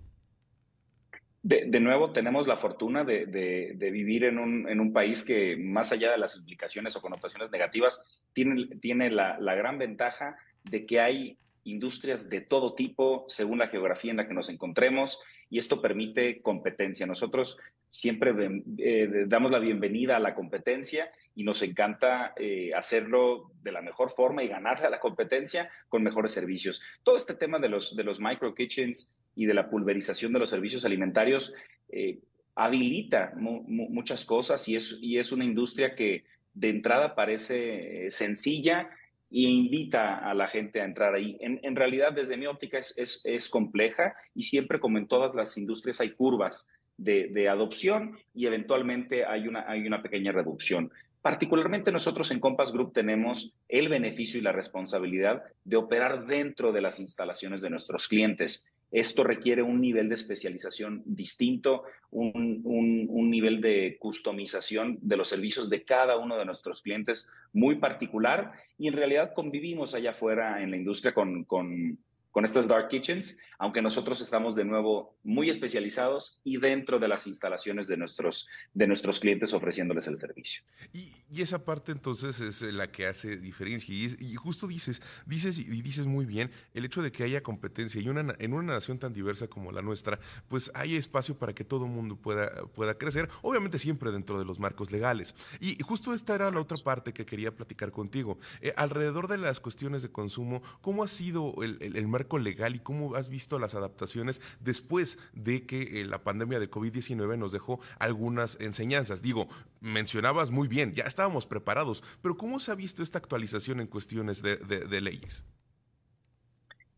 De, 1.43 1.81
nuevo, 1.81 2.13
tenemos 2.13 2.47
la 2.47 2.59
fortuna 2.59 3.03
de, 3.03 3.25
de, 3.25 3.91
vivir 3.91 4.25
en 4.25 4.39
un, 4.39 4.69
en 4.69 4.79
un, 4.79 4.93
país 4.93 5.25
que, 5.25 5.57
más 5.57 5.91
allá 5.91 6.11
de 6.13 6.19
las 6.19 6.37
implicaciones 6.37 6.95
o 6.97 7.01
connotaciones 7.01 7.51
negativas, 7.51 8.21
tiene, 8.35 8.67
tiene 8.83 9.11
la, 9.11 9.39
la 9.41 9.55
gran 9.55 9.79
ventaja 9.79 10.37
de 10.65 10.85
que 10.85 11.01
hay 11.01 11.39
industrias 11.65 12.29
de 12.29 12.41
todo 12.41 12.75
tipo 12.75 13.25
según 13.29 13.59
la 13.59 13.69
geografía 13.69 14.11
en 14.11 14.19
la 14.19 14.27
que 14.27 14.35
nos 14.35 14.49
encontremos 14.49 15.21
y 15.51 15.59
esto 15.59 15.83
permite 15.83 16.41
competencia. 16.41 17.07
Nosotros 17.07 17.59
siempre 17.91 18.33
eh, 18.79 19.25
damos 19.27 19.51
la 19.51 19.59
bienvenida 19.59 20.17
a 20.17 20.21
la 20.21 20.35
competencia 20.35 21.11
y 21.35 21.43
nos 21.43 21.61
encanta 21.63 22.33
eh, 22.37 22.73
hacerlo 22.75 23.51
de 23.63 23.73
la 23.73 23.83
mejor 23.83 24.11
forma 24.11 24.45
y 24.45 24.49
ganarle 24.49 24.87
a 24.87 24.91
la 24.91 25.01
competencia 25.01 25.69
con 25.89 26.03
mejores 26.03 26.33
servicios. 26.33 26.81
Todo 27.03 27.17
este 27.17 27.35
tema 27.35 27.59
de 27.59 27.69
los, 27.69 27.97
de 27.97 28.05
los 28.05 28.21
micro 28.21 28.55
kitchens 28.55 29.17
y 29.35 29.47
de 29.47 29.55
la 29.55 29.69
pulverización 29.69 30.33
de 30.33 30.39
los 30.39 30.51
servicios 30.51 30.85
alimentarios 30.85 31.53
eh, 31.91 32.21
habilita 32.55 33.33
muchas 33.37 34.25
cosas 34.25 34.69
y 34.69 34.77
es, 34.77 34.99
y 35.01 35.19
es 35.19 35.33
una 35.33 35.45
industria 35.45 35.95
que 35.95 36.25
de 36.53 36.69
entrada 36.69 37.15
parece 37.15 38.11
sencilla, 38.11 38.91
y 39.31 39.47
invita 39.47 40.19
a 40.19 40.35
la 40.35 40.49
gente 40.49 40.81
a 40.81 40.85
entrar 40.85 41.15
ahí. 41.15 41.39
En, 41.41 41.77
realidad, 41.77 42.13
desde 42.13 42.37
mi 42.37 42.47
óptica, 42.47 42.79
es, 42.79 43.23
es, 43.25 43.49
compleja 43.49 44.15
y 44.35 44.43
siempre, 44.43 44.81
como 44.81 44.99
en 44.99 45.07
todas 45.07 45.35
las 45.35 45.57
industrias, 45.57 46.01
hay 46.01 46.11
curvas 46.11 46.77
de, 46.97 47.49
adopción 47.49 48.19
y 48.35 48.47
eventualmente 48.47 49.25
hay 49.25 49.47
una, 49.49 49.65
hay 49.69 49.87
una 49.87 50.03
pequeña 50.03 50.33
reducción. 50.33 50.91
Particularmente 51.23 51.93
nosotros 51.93 52.31
en 52.31 52.41
Compass 52.41 52.73
Group 52.73 52.93
tenemos 52.93 53.55
el 53.69 53.89
beneficio 53.89 54.41
y 54.41 54.43
la 54.43 54.53
responsabilidad 54.53 55.43
de 55.65 55.77
operar 55.77 56.27
dentro 56.27 56.73
de 56.73 56.81
las 56.81 56.99
instalaciones 56.99 57.61
de 57.61 57.71
nuestros 57.71 58.09
clientes. 58.09 58.75
Esto 58.91 59.23
requiere 59.23 59.63
un 59.63 59.81
nivel 59.81 60.09
de 60.09 60.17
especialización 60.17 61.03
distinto, 61.05 61.85
un, 62.11 63.31
nivel 63.31 63.61
de 63.61 63.97
customización 64.01 64.99
de 65.01 65.17
los 65.17 65.29
servicios 65.29 65.71
de 65.71 65.85
cada 65.85 66.17
uno 66.17 66.37
de 66.37 66.45
nuestros 66.45 66.83
clientes 66.83 67.31
muy 67.53 67.77
particular. 67.77 68.53
Y 68.79 68.89
en 68.89 68.95
realidad 68.95 69.33
convivimos 69.35 69.95
allá 69.95 70.11
afuera 70.11 70.63
en 70.63 70.73
la 70.73 70.77
industria 70.77 71.15
con, 71.15 71.45
con 71.45 71.99
con 72.31 72.45
estas 72.45 72.69
dark 72.69 72.89
kitchens, 72.89 73.41
aunque 73.61 73.83
nosotros 73.83 74.23
estamos 74.23 74.57
de 74.57 74.65
nuevo 74.65 75.19
muy 75.23 75.51
especializados 75.51 76.41
y 76.45 76.57
dentro 76.57 76.99
de 76.99 77.09
las 77.09 77.27
instalaciones 77.27 77.87
de 77.89 77.99
nuestros, 77.99 78.49
de 78.73 78.87
nuestros 78.87 79.21
clientes 79.21 79.53
ofreciéndoles 79.53 80.07
el 80.07 80.17
servicio. 80.17 80.63
Y, 80.95 81.13
esa 81.41 81.65
parte 81.65 81.93
entonces 81.93 82.41
es 82.41 82.61
la 82.61 82.91
que 82.91 83.07
hace 83.07 83.37
diferencia. 83.39 83.95
Y, 83.95 84.35
justo 84.35 84.67
dices, 84.67 85.01
dices 85.25 85.59
y 85.59 85.83
dices 85.83 86.07
muy 86.07 86.27
bien, 86.27 86.51
el 86.75 86.85
hecho 86.85 87.03
de 87.03 87.13
que 87.13 87.23
haya 87.23 87.43
competencia 87.43 88.01
y 88.01 88.09
una, 88.09 88.35
en 88.39 88.53
una 88.53 88.75
nación 88.75 88.99
tan 88.99 89.15
diversa 89.15 89.47
como 89.47 89.73
la 89.73 89.81
nuestra, 89.81 90.19
pues 90.49 90.71
hay 90.75 90.97
espacio 90.97 91.39
para 91.39 91.55
que 91.55 91.65
todo 91.65 91.87
el 91.87 91.93
mundo 91.93 92.17
pueda, 92.17 92.51
pueda 92.75 92.95
crecer, 92.99 93.29
obviamente 93.41 93.79
siempre 93.79 94.11
dentro 94.11 94.39
de 94.39 94.45
los 94.45 94.59
marcos 94.59 94.91
legales. 94.91 95.35
Y 95.61 95.77
justo 95.83 96.13
esta 96.13 96.35
era 96.35 96.51
la 96.51 96.61
otra 96.61 96.79
parte 96.79 97.13
que 97.15 97.25
quería 97.25 97.55
platicar 97.55 97.91
contigo. 97.91 98.39
Eh, 98.61 98.73
alrededor 98.77 99.29
de 99.29 99.39
las 99.39 99.61
cuestiones 99.61 100.03
de 100.03 100.11
consumo, 100.11 100.63
¿cómo 100.81 101.05
ha 101.05 101.09
sido 101.09 101.55
el 101.63 102.07
marco 102.07 102.39
legal 102.39 102.75
y 102.75 102.81
cómo 102.81 103.15
has 103.15 103.29
visto 103.31 103.50
las 103.59 103.75
adaptaciones 103.75 104.41
después 104.61 105.19
de 105.33 105.67
que 105.67 106.01
eh, 106.01 106.05
la 106.05 106.23
pandemia 106.23 106.61
de 106.61 106.71
COVID-19 106.71 107.39
nos 107.39 107.53
dejó 107.53 107.81
algunas 107.99 108.59
enseñanzas. 108.61 109.23
Digo, 109.23 109.49
mencionabas 109.81 110.51
muy 110.51 110.69
bien, 110.69 110.93
ya 110.95 111.05
estábamos 111.05 111.47
preparados, 111.47 112.05
pero 112.23 112.37
¿cómo 112.37 112.61
se 112.61 112.71
ha 112.71 112.75
visto 112.75 113.03
esta 113.03 113.19
actualización 113.19 113.81
en 113.81 113.87
cuestiones 113.87 114.43
de, 114.43 115.01
leyes? 115.01 115.45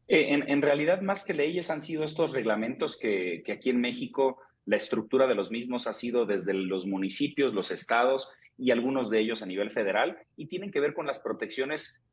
Eh, 0.08 0.26
en, 0.30 0.62
realidad, 0.62 1.00
más 1.00 1.24
que 1.24 1.32
leyes, 1.32 1.70
han 1.70 1.80
sido 1.80 2.04
estos 2.04 2.32
reglamentos 2.32 2.98
que, 2.98 3.42
que 3.46 3.52
aquí 3.52 3.70
en 3.70 3.80
México 3.80 4.38
la 4.66 4.76
estructura 4.76 5.26
de 5.26 5.34
los 5.34 5.50
mismos 5.50 5.86
ha 5.86 5.94
sido 5.94 6.26
desde 6.26 6.54
los 6.54 6.86
municipios, 6.86 7.54
los 7.54 7.70
estados 7.70 8.28
y 8.58 8.70
algunos 8.70 9.10
de 9.10 9.20
ellos 9.20 9.42
a 9.42 9.46
nivel 9.46 9.70
federal 9.70 10.18
y 10.36 10.46
tienen 10.46 10.70
que 10.70 10.80
ver 10.80 10.94
con 10.94 11.06
las 11.06 11.18
protecciones 11.18 12.04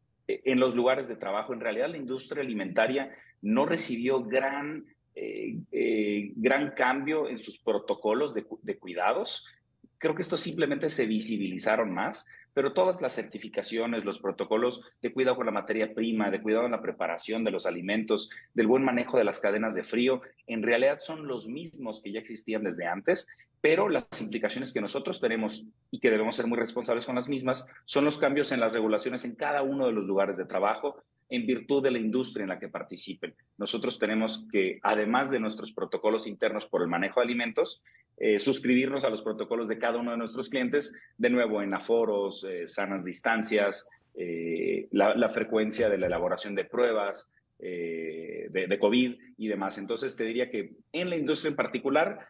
en 0.45 0.59
los 0.59 0.75
lugares 0.75 1.07
de 1.07 1.15
trabajo. 1.15 1.53
En 1.53 1.59
realidad, 1.59 1.89
la 1.89 1.98
industria 1.98 2.43
alimentaria 2.43 3.12
no 3.41 3.65
recibió 3.65 4.24
gran, 4.24 4.86
eh, 5.15 5.59
eh, 5.71 6.31
gran 6.36 6.71
cambio 6.71 7.27
en 7.29 7.39
sus 7.39 7.57
protocolos 7.59 8.33
de, 8.33 8.45
de 8.62 8.77
cuidados. 8.77 9.45
Creo 9.98 10.15
que 10.15 10.21
estos 10.21 10.39
simplemente 10.41 10.89
se 10.89 11.05
visibilizaron 11.05 11.93
más, 11.93 12.27
pero 12.60 12.74
todas 12.74 13.01
las 13.01 13.16
certificaciones, 13.16 14.04
los 14.04 14.20
protocolos 14.20 14.82
de 15.01 15.13
cuidado 15.13 15.38
con 15.38 15.46
la 15.46 15.51
materia 15.54 15.94
prima, 15.94 16.30
de 16.30 16.42
cuidado 16.42 16.66
en 16.66 16.74
la 16.74 16.82
preparación 16.82 17.46
de 17.46 17.51
los 17.51 17.66
alimentos, 17.66 18.30
del 18.54 18.68
buen 18.68 18.84
manejo 18.84 19.18
de 19.18 19.24
las 19.24 19.39
cadenas 19.39 19.75
de 19.75 19.86
frío, 19.86 20.20
en 20.46 20.62
realidad 20.62 21.00
son 21.00 21.25
los 21.25 21.48
mismos 21.48 22.01
que 22.04 22.12
ya 22.12 22.20
existían 22.20 22.66
desde 22.66 22.86
antes 22.86 23.30
pero 23.62 23.88
las 23.89 24.06
implicaciones 24.20 24.74
que 24.74 24.82
nosotros 24.82 25.20
tenemos 25.22 25.66
y 25.92 26.00
que 26.00 26.10
debemos 26.10 26.36
ser 26.36 26.48
muy 26.48 26.58
responsables 26.58 27.06
con 27.06 27.16
las 27.16 27.30
mismas 27.30 27.70
son 27.86 28.06
los 28.06 28.18
cambios 28.18 28.51
en 28.51 28.60
las 28.60 28.74
regulaciones 28.74 29.24
en 29.25 29.36
cada 29.36 29.63
uno 29.63 29.86
de 29.86 29.94
los 29.94 30.06
lugares 30.06 30.38
de 30.38 30.46
trabajo 30.46 31.04
en 31.29 31.45
virtud 31.45 31.83
de 31.83 31.91
la 31.91 32.00
industria 32.00 32.43
en 32.43 32.50
la 32.50 32.59
que 32.59 32.69
participen. 32.69 33.36
Nosotros 33.57 34.00
tenemos 34.00 34.48
que, 34.51 34.79
además 34.81 35.29
de 35.29 35.39
nuestros 35.39 35.71
protocolos 35.71 36.25
internos 36.25 36.65
por 36.65 36.81
el 36.81 36.88
manejo 36.88 37.19
de 37.19 37.25
alimentos, 37.25 37.83
eh, 38.17 38.39
suscribirnos 38.39 39.03
a 39.03 39.09
los 39.09 39.21
protocolos 39.21 39.67
de 39.67 39.77
cada 39.77 40.00
uno 40.00 40.12
de 40.12 40.17
nuestros 40.17 40.50
clientes, 40.50 41.00
de 41.17 41.29
nuevo 41.29 41.62
en 41.62 41.74
aforos, 41.74 42.43
eh, 42.50 42.67
sanas 42.67 43.05
distancias, 43.05 43.88
eh, 44.15 44.88
la, 44.91 45.29
frecuencia 45.29 45.88
de 45.88 46.00
la 46.00 46.07
elaboración 46.07 46.55
de 46.55 46.65
pruebas, 46.65 47.36
de, 47.59 48.48
de 48.69 48.79
COVID 48.79 49.17
y 49.38 49.48
demás. 49.50 49.77
Entonces 49.77 50.15
te 50.15 50.24
diría 50.24 50.50
que 50.50 50.77
en 50.93 51.09
la 51.09 51.17
industria 51.17 51.50
en 51.50 51.57
particular 51.57 52.25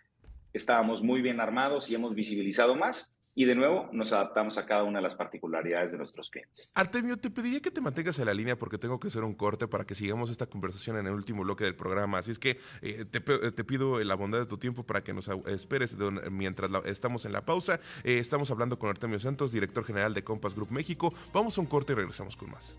estábamos 0.53 1.03
muy 1.03 1.21
bien 1.21 1.39
armados 1.39 1.89
y 1.89 1.95
hemos 1.95 2.15
visibilizado 2.15 2.75
más 2.75 3.18
y 3.39 3.45
de 3.45 3.55
nuevo 3.55 3.87
nos 3.93 4.11
adaptamos 4.11 4.57
a 4.57 4.65
cada 4.65 4.83
una 4.83 4.99
de 4.99 5.03
las 5.03 5.15
particularidades 5.15 5.93
de 5.93 5.97
nuestros 5.97 6.29
clientes. 6.29 6.73
Artemio, 6.75 7.15
te 7.15 7.29
pediría 7.29 7.61
que 7.61 7.71
te 7.71 7.79
mantengas 7.79 8.19
en 8.19 8.25
la 8.25 8.33
línea 8.33 8.57
porque 8.57 8.77
tengo 8.77 8.99
que 8.99 9.07
hacer 9.07 9.23
un 9.23 9.33
corte 9.33 9.65
para 9.65 9.85
que 9.85 9.95
sigamos 9.95 10.29
esta 10.29 10.45
conversación 10.45 10.97
en 10.97 11.07
el 11.07 11.13
último 11.13 11.43
bloque 11.43 11.63
del 11.63 11.73
programa. 11.73 12.17
Así 12.17 12.31
es 12.31 12.37
que 12.37 12.59
eh, 12.81 13.05
te, 13.05 13.63
pido 13.63 14.03
la 14.03 14.15
bondad 14.15 14.39
de 14.39 14.45
tu 14.45 14.57
tiempo 14.57 14.83
para 14.83 15.05
que 15.05 15.13
nos 15.13 15.29
esperes 15.47 15.95
mientras 16.29 16.69
estamos 16.83 17.23
en 17.23 17.31
la 17.31 17.45
pausa. 17.45 17.79
Eh, 18.03 18.17
estamos 18.17 18.51
hablando 18.51 18.77
con 18.77 18.89
Artemio 18.89 19.21
Santos, 19.21 19.53
director 19.53 19.85
general 19.85 20.13
de 20.13 20.21
Compass 20.21 20.53
Group 20.53 20.71
México. 20.71 21.13
Vamos 21.31 21.57
a 21.57 21.61
un 21.61 21.67
corte 21.67 21.93
y 21.93 21.95
regresamos 21.95 22.35
con 22.35 22.51
más. 22.51 22.75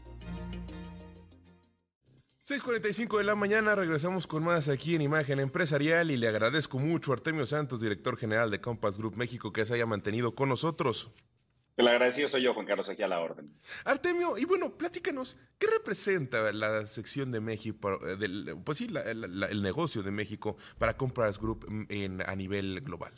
6.45 2.50 3.18
de 3.18 3.22
la 3.22 3.36
mañana, 3.36 3.76
regresamos 3.76 4.26
con 4.26 4.42
más 4.42 4.68
aquí 4.68 4.96
en 4.96 5.02
Imagen 5.02 5.38
Empresarial 5.38 6.10
y 6.10 6.16
le 6.16 6.26
agradezco 6.26 6.80
mucho 6.80 7.12
a 7.12 7.14
Artemio 7.14 7.46
Santos, 7.46 7.80
director 7.80 8.16
general 8.16 8.50
de 8.50 8.60
Compass 8.60 8.98
Group 8.98 9.14
México, 9.16 9.52
que 9.52 9.64
se 9.64 9.74
haya 9.74 9.86
mantenido 9.86 10.34
con 10.34 10.48
nosotros. 10.48 11.12
El 11.76 11.86
agradecido 11.86 12.26
soy 12.26 12.42
yo, 12.42 12.52
Juan 12.52 12.66
Carlos, 12.66 12.88
aquí 12.88 13.04
a 13.04 13.06
la 13.06 13.20
orden. 13.20 13.54
Artemio, 13.84 14.36
y 14.36 14.46
bueno, 14.46 14.76
platícanos, 14.76 15.36
¿qué 15.60 15.68
representa 15.68 16.50
la 16.50 16.88
sección 16.88 17.30
de 17.30 17.38
México, 17.38 18.04
eh, 18.04 18.16
del, 18.16 18.56
pues 18.64 18.78
sí, 18.78 18.88
el 19.06 19.62
negocio 19.62 20.02
de 20.02 20.10
México 20.10 20.56
para 20.76 20.96
Compass 20.96 21.38
Group 21.38 21.68
en, 21.88 22.20
a 22.20 22.34
nivel 22.34 22.80
global? 22.80 23.12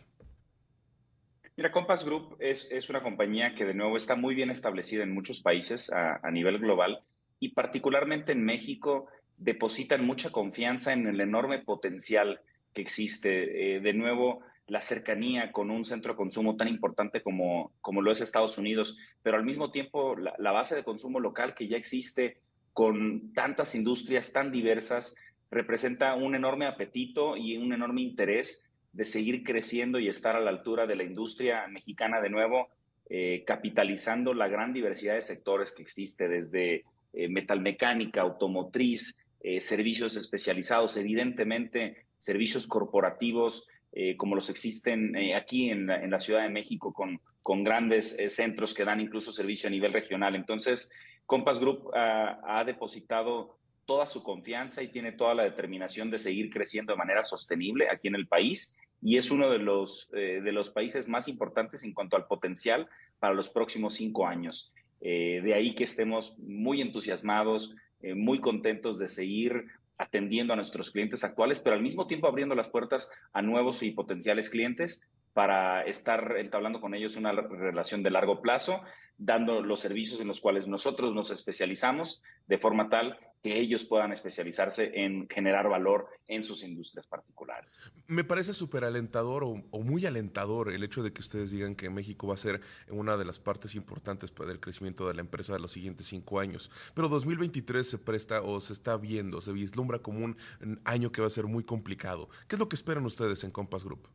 Mira, 1.56 1.72
Compass 1.72 2.04
Group 2.04 2.36
es, 2.38 2.70
es, 2.70 2.90
una 2.90 3.02
compañía 3.02 3.54
que 3.54 3.64
de 3.64 3.72
nuevo 3.72 3.96
está 3.96 4.14
muy 4.14 4.34
bien 4.34 4.50
establecida 4.50 5.04
en 5.04 5.14
muchos 5.14 5.40
países 5.40 5.90
a, 5.90 6.20
a 6.22 6.30
nivel 6.30 6.58
global 6.58 7.02
y 7.40 7.48
particularmente 7.48 8.32
en 8.32 8.44
México 8.44 9.08
depositan 9.42 10.06
mucha 10.06 10.30
confianza 10.30 10.92
en 10.92 11.06
el 11.06 11.20
enorme 11.20 11.58
potencial 11.58 12.40
que 12.72 12.82
existe. 12.82 13.76
Eh, 13.76 13.80
de 13.80 13.92
nuevo, 13.92 14.40
la 14.68 14.80
cercanía 14.80 15.52
con 15.52 15.70
un 15.70 15.84
centro 15.84 16.12
de 16.12 16.16
consumo 16.16 16.56
tan 16.56 16.68
importante 16.68 17.22
como, 17.22 17.72
como 17.80 18.00
lo 18.00 18.12
es 18.12 18.20
Estados 18.20 18.56
Unidos, 18.58 18.96
pero 19.22 19.36
al 19.36 19.44
mismo 19.44 19.70
tiempo 19.70 20.16
la, 20.16 20.52
base 20.52 20.74
de 20.74 20.84
consumo 20.84 21.20
local 21.20 21.54
que 21.54 21.68
ya 21.68 21.76
existe 21.76 22.38
con 22.72 23.32
tantas 23.34 23.74
industrias 23.74 24.32
tan 24.32 24.50
diversas 24.50 25.14
representa 25.50 26.14
un 26.14 26.34
enorme 26.34 26.66
apetito 26.66 27.36
y 27.36 27.58
un 27.58 27.72
enorme 27.72 28.00
interés 28.00 28.72
de 28.92 29.04
seguir 29.04 29.42
creciendo 29.42 29.98
y 29.98 30.08
estar 30.08 30.36
a 30.36 30.40
la 30.40 30.50
altura 30.50 30.86
de 30.86 30.96
la 30.96 31.02
industria 31.02 31.66
mexicana 31.66 32.20
de 32.20 32.30
nuevo, 32.30 32.68
eh, 33.10 33.42
capitalizando 33.46 34.32
la 34.32 34.48
gran 34.48 34.72
diversidad 34.72 35.14
de 35.14 35.22
sectores 35.22 35.72
que 35.72 35.82
existe 35.82 36.28
desde 36.28 36.84
eh, 37.12 37.28
metalmecánica, 37.28 38.22
automotriz, 38.22 39.14
eh, 39.42 39.60
servicios 39.60 40.16
especializados, 40.16 40.96
evidentemente 40.96 42.06
servicios 42.18 42.66
corporativos 42.66 43.66
eh, 43.92 44.16
como 44.16 44.34
los 44.34 44.48
existen 44.48 45.14
aquí 45.36 45.68
en 45.68 45.86
la, 45.86 46.18
Ciudad 46.18 46.42
de 46.42 46.48
México 46.48 46.94
con, 46.94 47.20
con 47.42 47.62
grandes 47.62 48.16
centros 48.34 48.72
que 48.72 48.84
dan 48.84 49.00
incluso 49.00 49.32
servicio 49.32 49.66
a 49.66 49.70
nivel 49.70 49.92
regional. 49.92 50.34
Entonces, 50.34 50.90
Compass 51.26 51.58
Group 51.58 51.90
ha 51.94 52.62
depositado 52.64 53.58
toda 53.84 54.06
su 54.06 54.22
confianza 54.22 54.82
y 54.82 54.88
tiene 54.88 55.12
toda 55.12 55.34
la 55.34 55.42
determinación 55.42 56.10
de 56.10 56.18
seguir 56.18 56.48
creciendo 56.48 56.94
de 56.94 56.98
manera 56.98 57.22
sostenible 57.22 57.90
aquí 57.90 58.08
en 58.08 58.14
el 58.14 58.28
país 58.28 58.80
y 59.02 59.18
es 59.18 59.30
uno 59.30 59.50
de 59.50 59.58
los, 59.58 60.08
de 60.10 60.52
los 60.52 60.70
países 60.70 61.08
más 61.08 61.28
importantes 61.28 61.84
en 61.84 61.92
cuanto 61.92 62.16
al 62.16 62.26
potencial 62.26 62.88
para 63.18 63.34
los 63.34 63.50
próximos 63.50 63.94
cinco 63.94 64.26
años. 64.26 64.72
Eh, 65.04 65.40
de 65.42 65.52
ahí 65.52 65.74
que 65.74 65.82
estemos 65.82 66.38
muy 66.38 66.80
entusiasmados, 66.80 67.74
eh, 68.02 68.14
muy 68.14 68.40
contentos 68.40 68.98
de 68.98 69.08
seguir 69.08 69.66
atendiendo 69.98 70.52
a 70.52 70.56
nuestros 70.56 70.90
clientes 70.90 71.22
actuales, 71.24 71.60
pero 71.60 71.76
al 71.76 71.82
mismo 71.82 72.06
tiempo 72.06 72.26
abriendo 72.26 72.54
las 72.54 72.68
puertas 72.68 73.10
a 73.32 73.42
nuevos 73.42 73.82
y 73.82 73.92
potenciales 73.92 74.50
clientes 74.50 75.10
para 75.32 75.82
estar 75.82 76.36
entablando 76.38 76.80
con 76.80 76.94
ellos 76.94 77.16
una 77.16 77.32
relación 77.32 78.02
de 78.02 78.10
largo 78.10 78.42
plazo, 78.42 78.82
dando 79.18 79.62
los 79.62 79.80
servicios 79.80 80.20
en 80.20 80.28
los 80.28 80.40
cuales 80.40 80.66
nosotros 80.68 81.14
nos 81.14 81.30
especializamos 81.30 82.22
de 82.46 82.58
forma 82.58 82.88
tal 82.88 83.18
que 83.42 83.58
ellos 83.58 83.84
puedan 83.84 84.12
especializarse 84.12 84.92
en 84.94 85.28
generar 85.28 85.68
valor 85.68 86.08
en 86.28 86.44
sus 86.44 86.62
industrias 86.62 87.06
particulares. 87.08 87.82
Me 88.06 88.22
parece 88.22 88.52
súper 88.52 88.84
alentador 88.84 89.42
o, 89.44 89.80
muy 89.80 90.06
alentador 90.06 90.72
el 90.72 90.84
hecho 90.84 91.02
de 91.02 91.12
que 91.12 91.20
ustedes 91.20 91.50
digan 91.50 91.74
que 91.74 91.90
México 91.90 92.28
va 92.28 92.34
a 92.34 92.38
ser 92.38 92.60
una 92.88 93.16
de 93.16 93.24
las 93.24 93.40
partes 93.40 93.74
importantes 93.74 94.30
para 94.30 94.52
el 94.52 94.60
crecimiento 94.60 95.08
de 95.08 95.14
la 95.14 95.22
empresa 95.22 95.52
de 95.54 95.58
los 95.58 95.72
siguientes 95.72 96.06
cinco 96.06 96.38
años. 96.38 96.70
Pero 96.94 97.08
2023 97.08 97.88
se 97.88 97.98
presta 97.98 98.42
o 98.42 98.60
se 98.60 98.72
está 98.72 98.96
viendo, 98.96 99.40
se 99.40 99.52
vislumbra 99.52 99.98
como 99.98 100.24
un 100.24 100.36
año 100.84 101.10
que 101.10 101.20
va 101.20 101.26
a 101.26 101.30
ser 101.30 101.46
muy 101.46 101.64
complicado. 101.64 102.28
¿Qué 102.46 102.54
es 102.54 102.60
lo 102.60 102.68
que 102.68 102.76
esperan 102.76 103.04
ustedes 103.04 103.42
en 103.42 103.50
Compass 103.50 103.84
Group? 103.84 104.08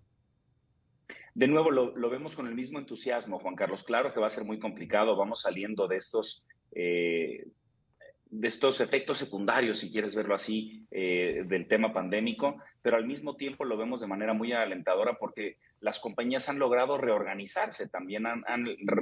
De 1.38 1.48
nuevo, 1.48 1.70
lo, 1.70 2.10
vemos 2.10 2.36
con 2.36 2.48
el 2.48 2.56
mismo 2.56 2.80
entusiasmo, 2.80 3.38
Juan 3.38 3.56
Carlos. 3.56 3.84
Claro 3.84 4.12
que 4.12 4.20
va 4.20 4.26
a 4.26 4.32
ser 4.32 4.44
muy 4.44 4.58
complicado. 4.58 5.16
Vamos 5.16 5.44
saliendo 5.44 5.88
de 5.88 5.98
estos 5.98 6.48
eh, 6.72 7.46
de 8.32 8.48
estos 8.48 8.82
efectos 8.82 9.20
secundarios, 9.20 9.78
si 9.78 9.92
quieres 9.92 10.16
verlo 10.16 10.34
así, 10.34 10.88
eh, 10.90 11.44
del 11.46 11.68
tema 11.68 11.94
pandémico, 11.94 12.58
pero 12.82 12.98
al 12.98 13.06
mismo 13.06 13.36
tiempo 13.36 13.66
lo 13.66 13.78
vemos 13.78 14.02
de 14.02 14.08
manera 14.08 14.34
muy 14.34 14.52
alentadora 14.52 15.20
porque 15.20 15.58
las 15.80 16.00
compañías 16.00 16.50
han 16.50 16.58
logrado 16.58 16.98
reorganizarse, 16.98 17.88
también 17.88 18.26
han, 18.26 18.44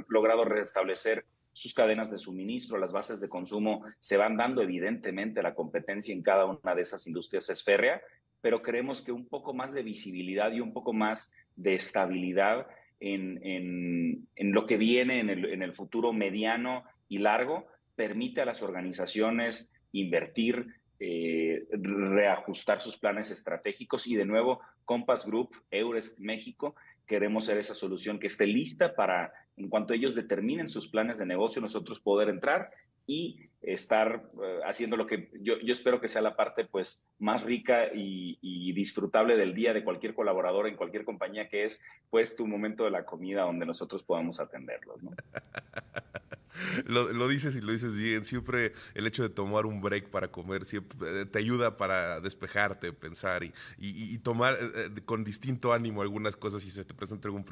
logrado 0.08 0.44
restablecer 0.44 1.24
sus 1.54 1.72
cadenas 1.72 2.10
de 2.10 2.18
suministro, 2.18 2.76
las 2.76 2.92
bases 2.92 3.18
de 3.18 3.30
consumo 3.30 3.82
se 3.98 4.18
van 4.18 4.36
dando 4.36 4.60
evidentemente 4.60 5.42
la 5.42 5.54
competencia 5.54 6.14
en 6.14 6.22
cada 6.22 6.44
una 6.44 6.74
de 6.74 6.82
esas 6.82 7.06
industrias 7.06 7.48
es 7.48 7.64
férrea, 7.64 8.02
pero 8.46 8.62
creemos 8.62 9.02
que 9.02 9.10
un 9.10 9.26
poco 9.26 9.54
más 9.54 9.74
de 9.74 9.82
visibilidad 9.82 10.52
y 10.52 10.60
un 10.60 10.72
poco 10.72 10.92
más 10.92 11.36
de 11.56 11.74
estabilidad 11.74 12.68
en, 13.00 13.40
en, 13.42 14.52
lo 14.52 14.66
que 14.66 14.76
viene 14.76 15.18
en 15.18 15.30
el, 15.30 15.46
en 15.46 15.62
el 15.62 15.72
futuro 15.72 16.12
mediano 16.12 16.84
y 17.08 17.18
largo 17.18 17.66
permite 17.96 18.42
a 18.42 18.44
las 18.44 18.62
organizaciones 18.62 19.74
invertir, 19.90 20.64
eh, 21.00 21.66
reajustar 21.72 22.80
sus 22.80 22.96
planes 22.96 23.32
estratégicos. 23.32 24.06
Y 24.06 24.14
de 24.14 24.26
nuevo, 24.26 24.60
Compass 24.84 25.26
Group, 25.26 25.50
Eures 25.72 26.20
México, 26.20 26.76
queremos 27.04 27.46
ser 27.46 27.58
esa 27.58 27.74
solución 27.74 28.20
que 28.20 28.28
esté 28.28 28.46
lista 28.46 28.94
para, 28.94 29.32
en 29.56 29.68
cuanto 29.68 29.92
ellos 29.92 30.14
determinen 30.14 30.68
sus 30.68 30.88
planes 30.88 31.18
de 31.18 31.26
negocio, 31.26 31.60
nosotros 31.60 31.98
poder 31.98 32.28
entrar 32.28 32.70
y 33.06 33.48
estar 33.62 34.30
eh, 34.42 34.60
haciendo 34.64 34.96
lo 34.96 35.06
que 35.06 35.30
yo, 35.40 35.54
espero 35.66 36.00
que 36.00 36.08
sea 36.08 36.22
la 36.22 36.36
parte 36.36 36.64
pues 36.64 37.10
más 37.18 37.42
rica 37.42 37.86
y, 37.94 38.72
disfrutable 38.72 39.38
del 39.38 39.54
día 39.54 39.72
de 39.72 39.82
cualquier 39.82 40.14
colaborador 40.14 40.66
en 40.66 40.76
cualquier 40.76 41.04
compañía 41.04 41.48
que 41.48 41.64
es 41.64 41.82
pues 42.10 42.36
tu 42.36 42.46
momento 42.46 42.84
de 42.84 42.90
la 42.90 43.06
comida 43.06 43.42
donde 43.42 43.64
nosotros 43.64 44.02
podamos 44.02 44.38
atenderlos. 44.38 45.00
lo, 46.86 47.28
dices 47.28 47.56
y 47.56 47.60
lo 47.60 47.72
dices 47.72 47.94
bien. 47.94 48.24
Siempre 48.24 48.72
el 48.94 49.06
hecho 49.06 49.22
de 49.22 49.28
tomar 49.28 49.66
un 49.66 49.80
break 49.80 50.08
para 50.08 50.30
comer 50.30 50.64
siempre 50.64 51.22
eh, 51.22 51.26
te 51.26 51.38
ayuda 51.38 51.76
para 51.76 52.20
despejarte, 52.20 52.92
pensar 52.92 53.44
y, 53.44 53.52
y, 53.78 54.18
tomar 54.18 54.54
eh, 54.54 54.70
eh, 54.74 55.00
con 55.04 55.24
distinto 55.24 55.72
ánimo 55.72 56.02
algunas 56.02 56.36
cosas 56.36 56.62
si 56.62 56.70
se 56.70 56.84
te 56.84 56.94
presenta 56.94 57.28
algún, 57.28 57.44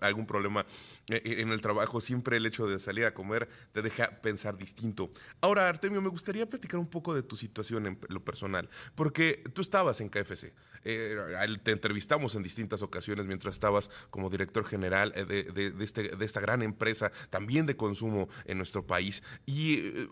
algún 0.00 0.26
problema 0.26 0.66
en 1.08 1.50
el 1.50 1.60
trabajo. 1.60 2.00
Siempre 2.00 2.36
el 2.36 2.46
hecho 2.46 2.66
de 2.66 2.78
salir 2.78 3.04
a 3.04 3.14
comer 3.14 3.48
te 3.72 3.82
deja 3.82 4.20
pensar 4.20 4.56
distinto. 4.56 5.10
Ahora, 5.40 5.68
Artemio, 5.68 6.00
me 6.00 6.08
gustaría 6.08 6.48
platicar 6.48 6.78
un 6.80 6.88
poco 6.88 7.14
de 7.14 7.22
tu 7.22 7.36
situación 7.36 7.86
en 7.86 7.98
lo 8.08 8.24
personal, 8.24 8.68
porque 8.94 9.42
tú 9.52 9.60
estabas 9.60 10.00
en 10.00 10.08
KFC. 10.08 10.52
te 10.82 11.70
entrevistamos 11.72 12.34
en 12.34 12.42
distintas 12.42 12.82
ocasiones 12.82 13.26
mientras 13.26 13.54
estabas 13.54 13.90
como 14.10 14.30
director 14.30 14.64
general 14.64 15.12
de, 15.12 15.74
este, 15.80 16.16
de 16.16 16.24
esta 16.24 16.40
gran 16.40 16.62
empresa, 16.62 17.12
también 17.30 17.66
de 17.66 17.76
consumo 17.76 18.28
en 18.50 18.58
nuestro 18.58 18.86
país. 18.86 19.22
Y 19.46 19.74
eh, 19.78 20.08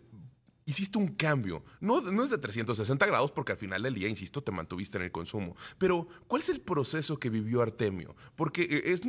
hiciste 0.68 0.98
un 0.98 1.08
cambio. 1.08 1.64
No, 1.80 2.02
no 2.02 2.22
es 2.22 2.28
de 2.28 2.36
360 2.36 3.06
grados 3.06 3.32
porque 3.32 3.52
al 3.52 3.58
final 3.58 3.82
del 3.82 3.94
día, 3.94 4.06
insisto, 4.06 4.42
te 4.42 4.52
mantuviste 4.52 4.98
en 4.98 5.04
el 5.04 5.10
consumo. 5.10 5.56
Pero, 5.78 6.06
¿cuál 6.26 6.42
es 6.42 6.50
el 6.50 6.60
proceso 6.60 7.18
que 7.18 7.30
vivió 7.30 7.62
Artemio? 7.62 8.14
Porque 8.36 8.62
eh, 8.64 8.82
es 8.84 9.00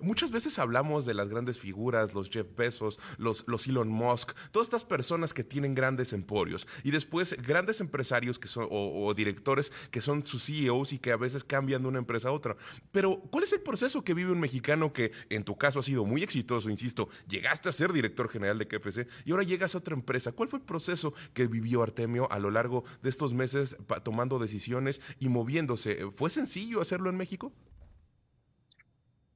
muchas 0.00 0.30
veces 0.30 0.58
hablamos 0.58 1.06
de 1.06 1.14
las 1.14 1.30
grandes 1.30 1.58
figuras, 1.58 2.12
los 2.12 2.28
Jeff 2.28 2.46
Bezos, 2.54 2.98
los, 3.16 3.44
los 3.46 3.66
Elon 3.66 3.88
Musk, 3.88 4.32
todas 4.50 4.66
estas 4.66 4.84
personas 4.84 5.32
que 5.32 5.42
tienen 5.42 5.74
grandes 5.74 6.12
emporios 6.12 6.68
y 6.84 6.90
después 6.90 7.34
grandes 7.42 7.80
empresarios 7.80 8.38
que 8.38 8.48
son, 8.48 8.68
o, 8.70 9.14
directores 9.14 9.72
que 9.90 10.02
son 10.02 10.22
sus 10.22 10.44
CEOs 10.44 10.92
y 10.92 10.98
que 10.98 11.12
a 11.12 11.16
veces 11.16 11.44
cambian 11.44 11.80
de 11.80 11.88
una 11.88 11.98
empresa 11.98 12.28
a 12.28 12.32
otra. 12.32 12.58
Pero, 12.92 13.20
¿cuál 13.30 13.44
es 13.44 13.52
el 13.54 13.60
proceso 13.60 14.04
que 14.04 14.12
vive 14.12 14.32
un 14.32 14.40
mexicano 14.40 14.92
que 14.92 15.12
en 15.30 15.44
tu 15.44 15.56
caso 15.56 15.78
ha 15.78 15.82
sido 15.82 16.04
muy 16.04 16.22
exitoso, 16.22 16.68
insisto, 16.68 17.08
llegaste 17.26 17.70
a 17.70 17.72
ser 17.72 17.90
director 17.94 18.28
general 18.28 18.58
de 18.58 18.68
KFC 18.68 19.08
y 19.24 19.30
ahora 19.30 19.44
llegas 19.44 19.74
a 19.74 19.78
otra 19.78 19.94
empresa? 19.94 20.32
¿Cuál 20.32 20.50
fue 20.50 20.58
el 20.58 20.64
proceso? 20.66 21.05
Que 21.34 21.46
vivió 21.46 21.82
Artemio 21.82 22.30
a 22.30 22.38
lo 22.38 22.50
largo 22.50 22.84
de 23.02 23.10
estos 23.10 23.34
meses 23.34 23.76
tomando 24.02 24.38
decisiones 24.38 25.00
y 25.18 25.28
moviéndose. 25.28 26.10
¿Fue 26.10 26.30
sencillo 26.30 26.80
hacerlo 26.80 27.10
en 27.10 27.16
México? 27.16 27.52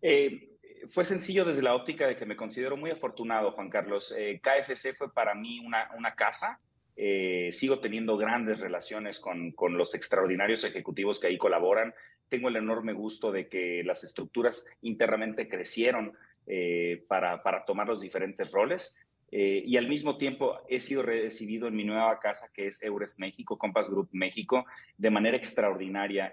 Eh, 0.02 0.50
fue 0.88 1.04
sencillo 1.04 1.44
desde 1.44 1.62
la 1.62 1.74
óptica 1.74 2.06
de 2.06 2.16
que 2.16 2.26
me 2.26 2.36
considero 2.36 2.76
muy 2.76 2.90
afortunado, 2.90 3.52
Juan 3.52 3.70
Carlos. 3.70 4.14
Eh, 4.16 4.40
KFC 4.42 4.94
fue 4.94 5.12
para 5.12 5.34
mí 5.34 5.60
una, 5.60 5.90
una 5.96 6.14
casa. 6.14 6.60
Eh, 6.96 7.50
sigo 7.52 7.80
teniendo 7.80 8.16
grandes 8.16 8.60
relaciones 8.60 9.20
con, 9.20 9.52
con, 9.52 9.78
los 9.78 9.94
extraordinarios 9.94 10.64
ejecutivos 10.64 11.18
que 11.18 11.28
ahí 11.28 11.38
colaboran. 11.38 11.94
Tengo 12.28 12.48
el 12.48 12.56
enorme 12.56 12.92
gusto 12.92 13.32
de 13.32 13.48
que 13.48 13.82
las 13.84 14.04
estructuras 14.04 14.66
internamente 14.82 15.48
crecieron 15.48 16.12
eh, 16.46 17.04
para, 17.08 17.42
para, 17.42 17.64
tomar 17.64 17.86
los 17.86 18.00
diferentes 18.00 18.52
roles. 18.52 18.96
Eh, 19.32 19.62
y 19.64 19.76
al 19.76 19.88
mismo 19.88 20.16
tiempo 20.16 20.58
he 20.68 20.80
sido 20.80 21.02
recibido 21.02 21.68
en 21.68 21.76
mi 21.76 21.84
nueva 21.84 22.18
casa, 22.18 22.48
que 22.52 22.66
es 22.66 22.82
Eures 22.82 23.18
México, 23.18 23.58
Compass 23.58 23.88
Group 23.88 24.08
México, 24.12 24.66
de 24.98 25.10
manera 25.10 25.36
extraordinaria. 25.36 26.32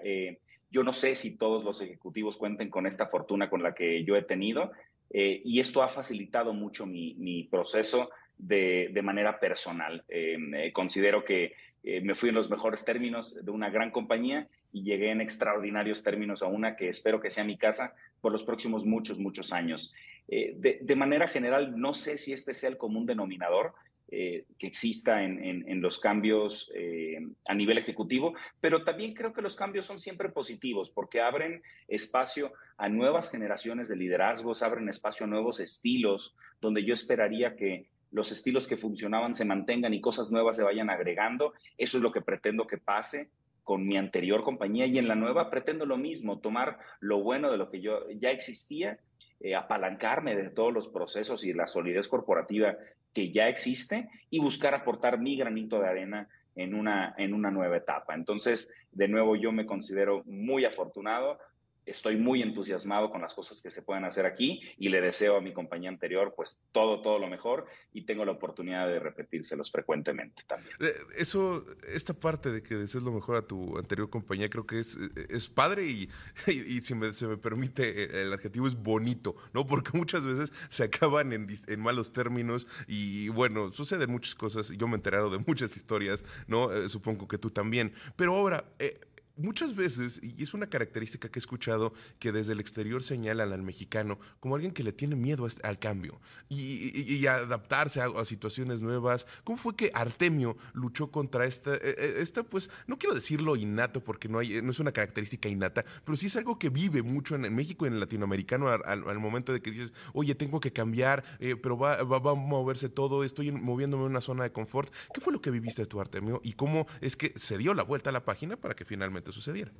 yo 0.70 0.84
no 0.84 0.92
sé 0.92 1.16
si 1.16 1.38
todos 1.38 1.64
los 1.64 1.80
ejecutivos 1.80 2.36
cuenten 2.38 2.70
con 2.70 2.86
esta 2.86 3.08
fortuna 3.08 3.50
con 3.50 3.64
la 3.64 3.74
que 3.74 4.04
yo 4.04 4.16
he 4.16 4.24
tenido, 4.24 4.72
y 5.10 5.60
esto 5.60 5.82
ha 5.82 5.88
facilitado 5.88 6.54
mucho 6.54 6.86
mi, 6.86 7.14
mi 7.16 7.44
proceso 7.44 8.10
de, 8.38 8.90
de 8.94 9.02
manera 9.02 9.40
personal. 9.40 10.04
Em, 10.08 10.54
eh, 10.54 10.72
considero 10.72 11.24
que 11.24 11.54
eh, 11.84 12.02
me 12.02 12.16
fui 12.16 12.30
en 12.30 12.36
los 12.36 12.50
mejores 12.50 12.84
términos 12.86 13.36
de 13.44 13.52
una 13.52 13.70
gran 13.70 13.92
compañía 13.92 14.48
y 14.72 14.84
llegué 14.84 15.12
en 15.12 15.22
extraordinarios 15.22 16.04
términos 16.04 16.44
a 16.44 16.48
una 16.48 16.76
que 16.76 16.90
espero 16.90 17.20
que 17.20 17.30
sea 17.30 17.44
mi 17.44 17.58
casa 17.58 17.96
por 18.22 18.32
los 18.32 18.44
próximos 18.44 18.86
muchos, 18.86 19.20
muchos 19.20 19.52
años. 19.52 19.94
Eh, 20.28 20.54
de, 20.58 20.80
de, 20.82 20.96
manera 20.96 21.28
general, 21.28 21.80
no 21.80 21.94
sé 21.94 22.18
si 22.18 22.34
este 22.34 22.54
sea 22.54 22.70
el 22.70 22.78
común 22.78 23.06
denominador, 23.06 23.74
eh, 24.10 24.46
que 24.58 24.68
exista 24.68 25.22
en, 25.22 25.68
en, 25.68 25.82
los 25.82 26.00
cambios 26.00 26.72
eh, 26.74 27.20
a 27.46 27.54
nivel 27.54 27.78
ejecutivo, 27.78 28.34
pero 28.62 28.86
también 28.86 29.14
creo 29.14 29.34
que 29.34 29.42
los 29.42 29.58
cambios 29.58 29.86
son 29.86 30.00
siempre 30.00 30.30
positivos 30.30 30.90
porque 30.90 31.20
abren 31.20 31.62
espacio 31.90 32.54
a 32.78 32.88
nuevas 32.88 33.30
generaciones 33.30 33.90
de 33.90 33.98
liderazgos, 33.98 34.64
abren 34.64 34.88
espacio 34.88 35.26
a 35.26 35.30
nuevos 35.30 35.60
estilos, 35.60 36.38
donde 36.62 36.86
yo 36.86 36.94
esperaría 36.94 37.58
que 37.58 37.90
los 38.12 38.32
estilos 38.32 38.66
que 38.66 38.78
funcionaban 38.78 39.34
se 39.34 39.44
mantengan 39.44 39.94
y 39.94 40.00
cosas 40.00 40.32
nuevas 40.32 40.56
se 40.56 40.64
vayan 40.64 40.90
agregando. 40.90 41.52
Eso 41.78 41.98
es 41.98 42.04
lo 42.04 42.14
que 42.14 42.22
pretendo 42.22 42.66
que 42.66 42.78
pase 42.78 43.32
con 43.66 43.86
mi 43.86 43.98
anterior 43.98 44.42
compañía 44.46 44.86
y 44.86 44.98
en 44.98 45.10
la 45.10 45.16
nueva 45.16 45.50
pretendo 45.50 45.86
lo 45.86 45.98
mismo, 45.98 46.40
tomar 46.40 46.80
lo 47.02 47.22
bueno 47.22 47.52
de 47.52 47.58
lo 47.58 47.70
que 47.70 47.82
yo 47.82 48.10
ya 48.12 48.32
existía, 48.32 49.00
eh, 49.40 49.56
apalancarme 49.56 50.36
de 50.36 50.50
todos 50.50 50.74
los 50.74 50.88
procesos 50.88 51.44
y 51.44 51.54
la 51.54 51.68
solidez 51.68 52.08
corporativa 52.08 52.76
que 53.14 53.32
ya 53.32 53.48
existe 53.48 54.10
y 54.30 54.40
buscar 54.40 54.74
aportar 54.74 55.20
mi 55.20 55.38
granito 55.38 55.80
de 55.80 55.88
arena 55.88 56.28
en 56.56 56.74
una, 56.74 57.14
en 57.18 57.34
una 57.34 57.52
nueva 57.52 57.78
etapa. 57.78 58.16
Entonces, 58.16 58.88
de 58.92 59.08
nuevo, 59.08 59.36
yo 59.36 59.52
me 59.52 59.66
considero 59.66 60.24
muy 60.26 60.66
afortunado 60.66 61.40
estoy 61.88 62.18
muy 62.18 62.42
entusiasmado 62.42 63.10
con 63.10 63.22
las 63.22 63.34
cosas 63.34 63.62
que 63.62 63.72
se 63.72 63.82
pueden 63.82 64.06
hacer 64.06 64.26
aquí 64.26 64.62
y 64.78 64.90
le 64.90 65.02
deseo 65.02 65.38
a 65.38 65.42
mi 65.42 65.54
compañía 65.54 65.90
anterior 65.90 66.34
pues 66.36 66.64
todo, 66.72 67.02
todo 67.02 67.18
lo 67.18 67.28
mmejor 67.28 67.66
y 67.94 68.04
tengo 68.04 68.26
la 68.26 68.34
oportunidad 68.34 68.88
de 68.88 69.00
repetírselos 69.00 69.72
frecuentemente 69.72 70.44
también. 70.48 70.76
Eh, 70.80 70.94
eso, 71.18 71.66
esta 71.88 72.14
parte 72.14 72.52
de 72.52 72.62
que 72.62 72.76
desees 72.76 73.04
lo 73.04 73.12
mejor 73.12 73.38
a 73.38 73.42
tu 73.42 73.78
anterior 73.78 74.10
compañía 74.10 74.50
creo 74.50 74.66
que 74.66 74.80
es, 74.80 74.98
es 75.30 75.50
padre 75.50 75.86
y, 75.86 76.10
y, 76.48 76.82
si 76.82 76.94
me, 76.94 77.14
se 77.14 77.28
me 77.28 77.38
permite 77.38 78.22
el 78.22 78.34
adjetivo 78.34 78.68
es 78.68 78.76
bonito, 78.76 79.36
¿no? 79.54 79.66
Porque 79.66 79.98
muchas 79.98 80.26
veces 80.26 80.52
se 80.70 80.84
acaban 80.84 81.34
en, 81.34 81.48
en 81.68 81.80
malos 81.80 82.12
términos 82.12 82.68
y 82.88 83.30
bueno, 83.30 83.72
suceden 83.72 84.12
muchas 84.12 84.36
cosas 84.36 84.70
y 84.72 84.78
yo 84.78 84.88
me 84.88 84.94
he 84.94 84.98
enterado 84.98 85.30
de 85.30 85.38
muchas 85.40 85.76
historias, 85.78 86.26
¿no? 86.48 86.74
Eh, 86.74 86.90
supongo 86.90 87.28
que 87.28 87.38
tú 87.38 87.50
también. 87.50 87.94
Pero 88.16 88.36
ahora... 88.36 88.66
Eh, 88.80 89.00
muchas 89.38 89.76
veces, 89.76 90.20
y 90.22 90.42
es 90.42 90.54
una 90.54 90.68
característica 90.68 91.30
que 91.30 91.40
he 91.40 91.42
escuchado, 91.42 91.94
que 92.20 92.32
desde 92.32 92.54
el 92.54 92.60
exterior 92.60 93.04
señalan 93.04 93.54
al 93.54 93.64
mexicano 93.64 94.20
como 94.40 94.56
alguien 94.56 94.72
que 94.72 94.84
le 94.84 94.92
tiene 94.92 95.16
miedo 95.16 95.48
al 95.64 95.80
cambio 95.80 96.20
y, 96.50 97.26
adaptarse 97.28 98.02
a, 98.02 98.26
situaciones 98.26 98.82
nuevas. 98.82 99.26
¿Cómo 99.44 99.58
fue 99.58 99.76
que 99.76 99.92
Artemio 99.94 100.58
luchó 100.74 101.12
contra 101.12 101.46
esta, 101.46 101.76
e, 101.76 101.96
e, 101.98 102.22
esta, 102.22 102.44
pues, 102.44 102.70
no 102.88 102.98
quiero 102.98 103.16
decirlo 103.16 103.56
innato 103.56 104.04
porque 104.04 104.28
no, 104.28 104.40
hay, 104.40 104.56
es 104.56 104.80
una 104.80 104.92
característica 104.92 105.50
innata, 105.50 105.86
pero 106.04 106.18
sí 106.18 106.28
es 106.28 106.36
algo 106.36 106.58
que 106.58 106.70
vive 106.70 107.02
mucho 107.02 107.36
en, 107.36 107.54
México 107.54 107.86
y 107.86 107.88
en 107.88 107.96
el 107.96 108.00
latinoamericano 108.00 108.68
al, 108.70 109.20
momento 109.20 109.54
de 109.54 109.62
que 109.62 109.72
dices, 109.72 109.94
oye, 110.14 110.36
tengo 110.36 110.60
que 110.60 110.72
cambiar, 110.72 111.24
eh, 111.40 111.56
pero 111.56 111.78
va, 111.78 112.04
va, 112.04 112.20
va, 112.20 112.32
a 112.32 112.36
moverse 112.36 112.90
todo, 112.90 113.24
estoy 113.24 113.52
moviéndome 113.52 114.04
en 114.06 114.12
una 114.12 114.22
zona 114.22 114.44
de 114.44 114.52
confort. 114.52 114.94
¿Qué 115.14 115.22
fue 115.22 115.34
lo 115.34 115.42
que 115.42 115.52
viviste 115.52 115.86
tú, 115.86 116.00
Artemio? 116.00 116.42
¿Y 116.44 116.54
cómo 116.54 116.88
es 117.02 117.16
que 117.16 117.34
se 117.36 117.58
dio 117.58 117.74
la 117.74 117.84
vuelta 117.84 118.10
a 118.10 118.14
la 118.14 118.26
página 118.26 118.58
para 118.58 118.76
que 118.76 118.86
finalmente 118.86 119.27
sucediera. 119.32 119.72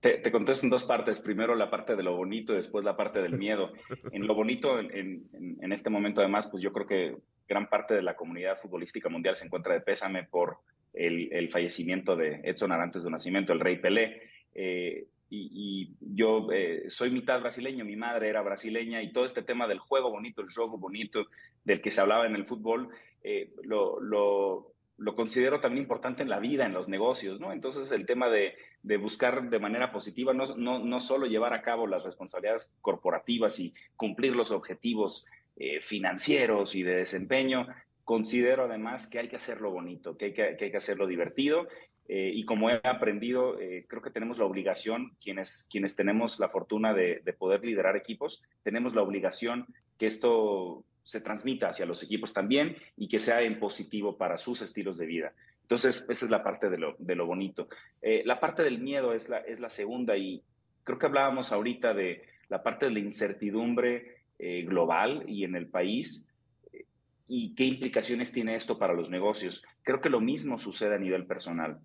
Te, 0.00 0.18
te, 0.18 0.30
contesto 0.30 0.66
en 0.66 0.70
dos 0.70 0.84
partes. 0.84 1.20
Primero 1.20 1.54
la 1.54 1.70
parte 1.70 1.96
de 1.96 2.02
lo 2.02 2.16
bonito 2.16 2.52
y 2.52 2.56
después 2.56 2.84
la 2.84 2.96
parte 2.96 3.22
del 3.22 3.38
miedo. 3.38 3.72
En 4.12 4.26
lo 4.26 4.34
bonito, 4.34 4.78
en, 4.78 5.28
en, 5.60 5.72
este 5.72 5.90
momento 5.90 6.20
además, 6.20 6.46
pues 6.46 6.62
yo 6.62 6.72
creo 6.72 6.86
que 6.86 7.16
gran 7.48 7.68
parte 7.68 7.94
de 7.94 8.02
la 8.02 8.16
comunidad 8.16 8.58
futbolística 8.58 9.08
mundial 9.08 9.36
se 9.36 9.46
encuentra 9.46 9.74
de 9.74 9.80
pésame 9.80 10.24
por 10.24 10.58
el, 10.92 11.32
el 11.32 11.48
fallecimiento 11.48 12.16
de 12.16 12.40
Edson 12.44 12.72
Arantes 12.72 13.04
de 13.04 13.10
Nacimiento, 13.10 13.52
el 13.52 13.60
rey 13.60 13.78
Pelé. 13.78 14.22
Eh, 14.54 15.06
y, 15.28 15.50
y, 15.52 15.96
yo 16.14 16.48
eh, 16.52 16.84
soy 16.88 17.10
mitad 17.10 17.40
brasileño, 17.40 17.84
mi 17.84 17.96
madre 17.96 18.28
era 18.28 18.42
brasileña 18.42 19.02
y 19.02 19.12
todo 19.12 19.24
este 19.24 19.42
tema 19.42 19.66
del 19.66 19.78
juego 19.78 20.10
bonito, 20.10 20.40
el 20.40 20.48
juego 20.48 20.78
bonito 20.78 21.26
del 21.64 21.80
que 21.80 21.90
se 21.90 22.00
hablaba 22.00 22.26
en 22.26 22.36
el 22.36 22.46
fútbol, 22.46 22.88
eh, 23.22 23.52
lo, 23.64 24.00
lo, 24.00 24.75
lo 24.98 25.14
considero 25.14 25.60
también 25.60 25.82
importante 25.82 26.22
en 26.22 26.30
la 26.30 26.38
vida, 26.38 26.64
en 26.64 26.72
los 26.72 26.88
negocios, 26.88 27.38
¿no? 27.38 27.52
Entonces 27.52 27.90
el 27.92 28.06
tema 28.06 28.28
de, 28.28 28.54
buscar 28.98 29.50
de 29.50 29.58
manera 29.58 29.92
positiva 29.92 30.32
no, 30.32 30.46
no, 30.56 30.78
no, 30.78 31.00
solo 31.00 31.26
llevar 31.26 31.52
a 31.52 31.62
cabo 31.62 31.86
las 31.86 32.04
responsabilidades 32.04 32.78
corporativas 32.80 33.60
y 33.60 33.74
cumplir 33.96 34.34
los 34.34 34.50
objetivos 34.50 35.26
eh, 35.56 35.80
financieros 35.80 36.74
y 36.74 36.82
de 36.82 36.96
desempeño, 36.96 37.66
considero 38.04 38.64
además 38.64 39.06
que 39.06 39.18
hay 39.18 39.28
que 39.28 39.36
hacerlo 39.36 39.70
bonito, 39.70 40.16
que 40.16 40.26
hay 40.26 40.32
que, 40.32 40.56
que, 40.56 40.66
hay 40.66 40.70
que 40.70 40.76
hacerlo 40.76 41.06
divertido 41.06 41.66
eh, 42.08 42.30
y 42.32 42.44
como 42.44 42.70
he 42.70 42.80
aprendido, 42.84 43.58
eh, 43.60 43.84
creo 43.88 44.00
que 44.00 44.10
tenemos 44.10 44.38
la 44.38 44.44
obligación, 44.44 45.16
quienes, 45.20 45.68
quienes 45.70 45.96
tenemos 45.96 46.38
la 46.38 46.48
fortuna 46.48 46.94
de 46.94 47.20
poder 47.38 47.64
liderar 47.64 47.96
equipos, 47.96 48.42
tenemos 48.62 48.94
la 48.94 49.02
obligación 49.02 49.66
que 49.98 50.06
esto 50.06 50.84
se 51.06 51.20
transmita 51.20 51.68
hacia 51.68 51.86
los 51.86 52.02
equipos 52.02 52.32
también 52.32 52.76
y 52.96 53.06
que 53.06 53.20
sea 53.20 53.40
en 53.42 53.60
positivo 53.60 54.18
para 54.18 54.36
sus 54.36 54.60
estilos 54.60 54.98
de 54.98 55.06
vida. 55.06 55.32
Entonces, 55.62 56.04
esa 56.10 56.24
es 56.24 56.30
la 56.32 56.42
parte 56.42 56.68
de 56.68 56.78
lo, 56.78 56.96
de 56.98 57.14
lo 57.14 57.26
bonito. 57.26 57.68
Eh, 58.02 58.24
la 58.26 58.40
parte 58.40 58.64
del 58.64 58.80
miedo 58.80 59.14
es 59.14 59.28
la, 59.28 59.38
es 59.38 59.60
la 59.60 59.68
segunda 59.68 60.16
y 60.16 60.42
creo 60.82 60.98
que 60.98 61.06
hablábamos 61.06 61.52
ahorita 61.52 61.94
de 61.94 62.22
la 62.48 62.64
parte 62.64 62.86
de 62.86 62.90
la 62.90 62.98
incertidumbre 62.98 64.16
eh, 64.40 64.64
global 64.64 65.22
y 65.28 65.44
en 65.44 65.54
el 65.54 65.68
país 65.68 66.34
eh, 66.72 66.86
y 67.28 67.54
qué 67.54 67.62
implicaciones 67.62 68.32
tiene 68.32 68.56
esto 68.56 68.76
para 68.76 68.92
los 68.92 69.08
negocios. 69.08 69.64
Creo 69.84 70.00
que 70.00 70.10
lo 70.10 70.20
mismo 70.20 70.58
sucede 70.58 70.96
a 70.96 70.98
nivel 70.98 71.24
personal. 71.24 71.78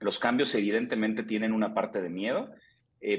Los 0.00 0.18
cambios 0.18 0.54
evidentemente 0.54 1.22
tienen 1.22 1.54
una 1.54 1.72
parte 1.72 2.02
de 2.02 2.10
miedo, 2.10 2.50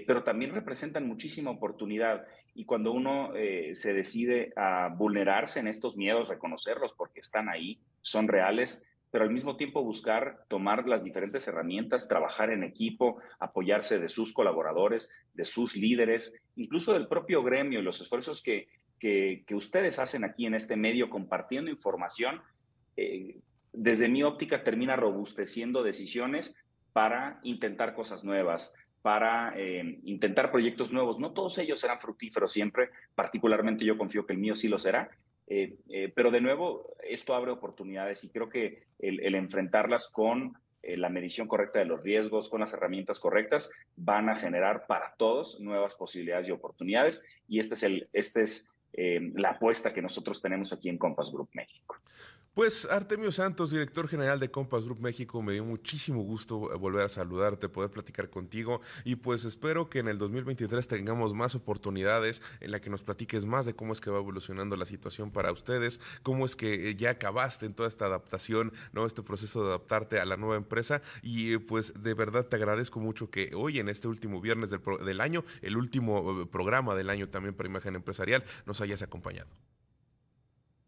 pero 0.06 0.24
también 0.24 0.54
representan 0.54 1.08
muchísima 1.08 1.52
oportunidad. 1.52 2.26
Y 2.56 2.66
cuando 2.66 2.92
uno 2.94 3.36
eh, 3.36 3.76
se 3.76 3.94
decide 3.94 4.54
a 4.56 4.88
vulnerarse 4.88 5.60
en 5.60 5.68
estos 5.68 5.98
miedos, 5.98 6.30
reconocerlos 6.30 6.94
porque 6.94 7.20
están 7.20 7.50
ahí, 7.50 7.80
son 8.02 8.28
reales, 8.28 8.90
pero 9.12 9.24
al 9.24 9.32
mismo 9.32 9.56
tiempo 9.56 9.84
buscar 9.84 10.46
tomar 10.48 10.88
las 10.88 11.04
diferentes 11.04 11.48
herramientas, 11.48 12.08
trabajar 12.08 12.50
en 12.50 12.64
equipo, 12.64 13.22
apoyarse 13.40 14.00
de 14.00 14.10
sus 14.10 14.34
colaboradores, 14.34 15.10
de 15.34 15.46
sus 15.46 15.76
líderes, 15.76 16.44
incluso 16.56 16.94
del 16.94 17.08
propio 17.08 17.44
gremio 17.44 17.80
y 17.80 17.84
los 17.84 18.02
esfuerzos 18.02 18.42
que, 18.42 18.68
que, 19.00 19.46
ustedes 19.52 20.00
hacen 20.00 20.24
aquí 20.24 20.46
en 20.46 20.56
este 20.56 20.76
medio 20.76 21.10
compartiendo 21.10 21.70
información, 21.70 22.42
eh, 22.98 23.40
desde 23.72 24.10
mi 24.10 24.24
óptica 24.24 24.64
termina 24.64 24.96
robusteciendo 24.96 25.84
decisiones 25.84 26.66
para 26.94 27.40
intentar 27.44 27.94
cosas 27.94 28.24
nuevas, 28.24 28.74
para 29.06 29.54
eh, 29.56 30.00
intentar 30.06 30.50
proyectos 30.50 30.92
nuevos. 30.92 31.20
No 31.20 31.32
todos 31.32 31.60
ellos 31.60 31.80
serán 31.80 32.00
fructíferos 32.00 32.52
siempre, 32.52 32.90
particularmente 33.14 33.86
yo 33.86 34.00
confío 34.00 34.26
que 34.26 34.34
el 34.34 34.40
mío 34.40 34.56
sí 34.56 34.68
lo 34.68 34.80
será, 34.80 35.12
eh, 35.46 35.78
eh, 35.90 36.12
pero 36.16 36.32
de 36.32 36.42
nuevo, 36.42 36.96
esto 37.08 37.36
abre 37.36 37.52
oportunidades 37.52 38.24
y 38.24 38.30
creo 38.30 38.50
que 38.50 38.86
el, 38.98 39.36
enfrentarlas 39.36 40.10
con 40.10 40.58
eh, 40.82 40.98
la 40.98 41.10
medición 41.10 41.48
correcta 41.48 41.78
de 41.78 41.86
los 41.86 42.04
riesgos, 42.04 42.50
con 42.50 42.62
las 42.62 42.74
herramientas 42.74 43.20
correctas, 43.20 43.72
van 43.96 44.28
a 44.28 44.36
generar 44.36 44.88
para 44.88 45.14
todos 45.20 45.60
nuevas 45.60 45.94
posibilidades 45.94 46.48
y 46.48 46.52
oportunidades. 46.52 47.24
Y 47.48 47.60
este 47.60 47.76
es, 47.76 47.84
el, 47.84 48.10
este 48.12 48.42
es 48.42 48.72
la 48.98 49.50
apuesta 49.50 49.94
que 49.94 50.02
nosotros 50.02 50.42
tenemos 50.42 50.74
aquí 50.74 50.90
en 50.90 50.98
Compass 50.98 51.32
Group 51.32 51.50
México. 51.54 51.98
Pues 52.56 52.88
Artemio 52.90 53.34
Santos, 53.34 53.72
director 53.72 54.08
general 54.08 54.40
de 54.40 54.50
Compass 54.50 54.86
Group 54.86 55.02
México, 55.02 55.42
me 55.42 55.52
dio 55.52 55.66
muchísimo 55.66 56.22
gusto 56.22 56.74
eh, 56.74 56.78
volver 56.78 57.04
a 57.04 57.10
saludarte, 57.10 57.68
poder 57.68 57.92
platicar 57.92 58.30
contigo 58.30 58.80
y 59.04 59.18
pues 59.18 59.44
espero 59.44 59.90
que 59.90 60.00
en 60.00 60.08
el 60.08 60.18
2023 60.18 60.88
tengamos 60.88 61.34
más 61.34 61.54
oportunidades 61.56 62.42
en 62.62 62.72
la 62.72 62.80
que 62.80 62.90
nos 62.90 63.04
platiques 63.04 63.46
más 63.46 63.66
de 63.66 63.76
cómo 63.76 63.92
es 63.92 64.00
que 64.00 64.10
va 64.10 64.20
evolucionando 64.20 64.78
la 64.78 64.86
situación 64.86 65.32
para 65.32 65.52
ustedes, 65.52 66.00
cómo 66.24 66.46
es 66.46 66.56
que 66.56 66.92
eh, 66.92 66.96
ya 66.96 67.10
acabaste 67.10 67.66
en 67.66 67.74
toda 67.74 67.90
esta 67.90 68.06
adaptación, 68.06 68.72
¿no? 68.94 69.06
Este 69.06 69.22
proceso 69.22 69.62
de 69.62 69.72
adaptarte 69.72 70.22
a 70.22 70.26
la 70.26 70.38
nueva 70.38 70.56
empresa 70.56 71.02
y 71.22 71.58
pues 71.58 71.92
de 72.02 72.14
verdad 72.14 72.46
te 72.46 72.56
agradezco 72.56 73.02
mucho 73.02 73.30
que 73.30 73.52
hoy 73.54 73.80
en 73.80 73.90
este 73.90 74.08
último 74.08 74.40
viernes 74.40 74.70
del, 74.70 74.80
del 75.04 75.20
año, 75.20 75.44
el 75.62 75.76
último 75.76 76.44
eh, 76.44 76.46
programa 76.46 76.96
del 76.96 77.10
año 77.10 77.28
también 77.28 77.54
para 77.54 77.68
Imagen 77.68 77.96
Empresarial, 77.96 78.46
nos 78.66 78.80
hayas 78.80 79.02
acompañado. 79.02 79.50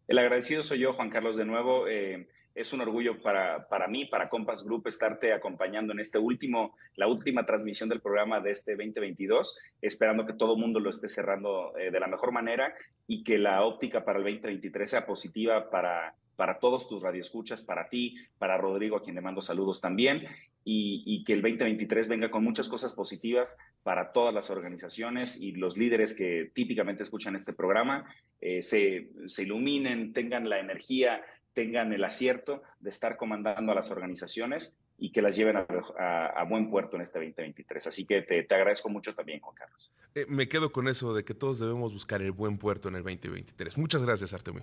El 0.08 0.18
agradecido 0.18 0.62
soy 0.62 0.78
yo, 0.78 0.94
Juan 0.94 1.10
Carlos, 1.10 1.36
de 1.36 1.44
nuevo. 1.44 1.86
Eh, 1.86 2.26
es 2.54 2.72
un 2.72 2.80
orgullo 2.80 3.20
para, 3.20 3.68
para 3.68 3.86
mí, 3.88 4.06
para 4.06 4.30
Compass 4.30 4.64
Group, 4.64 4.88
estarte 4.88 5.34
acompañando 5.34 5.92
en 5.92 6.00
este 6.00 6.18
último, 6.18 6.74
la 6.96 7.06
última 7.06 7.44
transmisión 7.44 7.90
del 7.90 8.00
programa 8.00 8.40
de 8.40 8.52
este 8.52 8.72
2022, 8.74 9.58
esperando 9.82 10.24
que 10.24 10.32
todo 10.32 10.54
el 10.54 10.60
mundo 10.60 10.80
lo 10.80 10.88
esté 10.88 11.10
cerrando 11.10 11.76
eh, 11.76 11.90
de 11.90 12.00
la 12.00 12.06
mejor 12.06 12.32
manera 12.32 12.74
y 13.06 13.22
que 13.22 13.36
la 13.36 13.62
óptica 13.62 14.02
para 14.02 14.18
el 14.18 14.24
2023 14.24 14.90
sea 14.90 15.04
positiva 15.04 15.68
para, 15.68 16.14
para 16.38 16.60
todos 16.60 16.86
tus 16.86 17.02
radioescuchas, 17.02 17.62
para 17.62 17.88
ti, 17.88 18.16
para 18.38 18.56
Rodrigo, 18.56 18.96
a 18.96 19.02
quien 19.02 19.16
le 19.16 19.20
mando 19.20 19.42
saludos 19.42 19.80
también, 19.80 20.24
y, 20.62 21.24
que 21.24 21.32
el 21.32 21.42
2023 21.42 22.08
venga 22.08 22.30
con 22.30 22.44
muchas 22.44 22.68
cosas 22.68 22.92
positivas 22.92 23.58
para 23.82 24.12
todas 24.12 24.32
las 24.32 24.48
organizaciones 24.48 25.40
y 25.40 25.52
los 25.52 25.76
líderes 25.76 26.14
que 26.14 26.52
típicamente 26.54 27.02
escuchan 27.02 27.34
este 27.34 27.54
programa, 27.54 28.06
eh, 28.40 28.62
se, 28.62 29.08
iluminen, 29.38 30.12
tengan 30.12 30.48
la 30.48 30.60
energía, 30.60 31.22
tengan 31.54 31.92
el 31.92 32.04
acierto 32.04 32.62
de 32.78 32.90
estar 32.90 33.16
comandando 33.16 33.72
a 33.72 33.74
las 33.74 33.90
organizaciones 33.90 34.80
y 34.96 35.10
que 35.10 35.22
las 35.22 35.34
lleven 35.34 35.56
a, 35.56 36.44
buen 36.48 36.70
puerto 36.70 36.94
en 36.94 37.02
este 37.02 37.18
2023. 37.18 37.88
Así 37.88 38.06
que 38.06 38.22
te, 38.22 38.54
agradezco 38.54 38.88
mucho 38.88 39.12
también, 39.12 39.40
Juan 39.40 39.56
Carlos. 39.56 39.92
Eh, 40.14 40.26
me 40.28 40.48
quedo 40.48 40.70
con 40.70 40.86
eso 40.86 41.12
de 41.14 41.24
que 41.24 41.34
todos 41.34 41.58
debemos 41.58 41.92
buscar 41.92 42.22
el 42.22 42.30
buen 42.30 42.58
puerto 42.58 42.88
en 42.88 42.94
el 42.94 43.02
2023. 43.02 43.76
Muchas 43.76 44.04
gracias, 44.04 44.32
Artemio. 44.32 44.62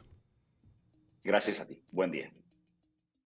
Gracias 1.25 1.59
a 1.59 1.67
ti. 1.67 1.81
Buen 1.91 2.11
día. 2.11 2.31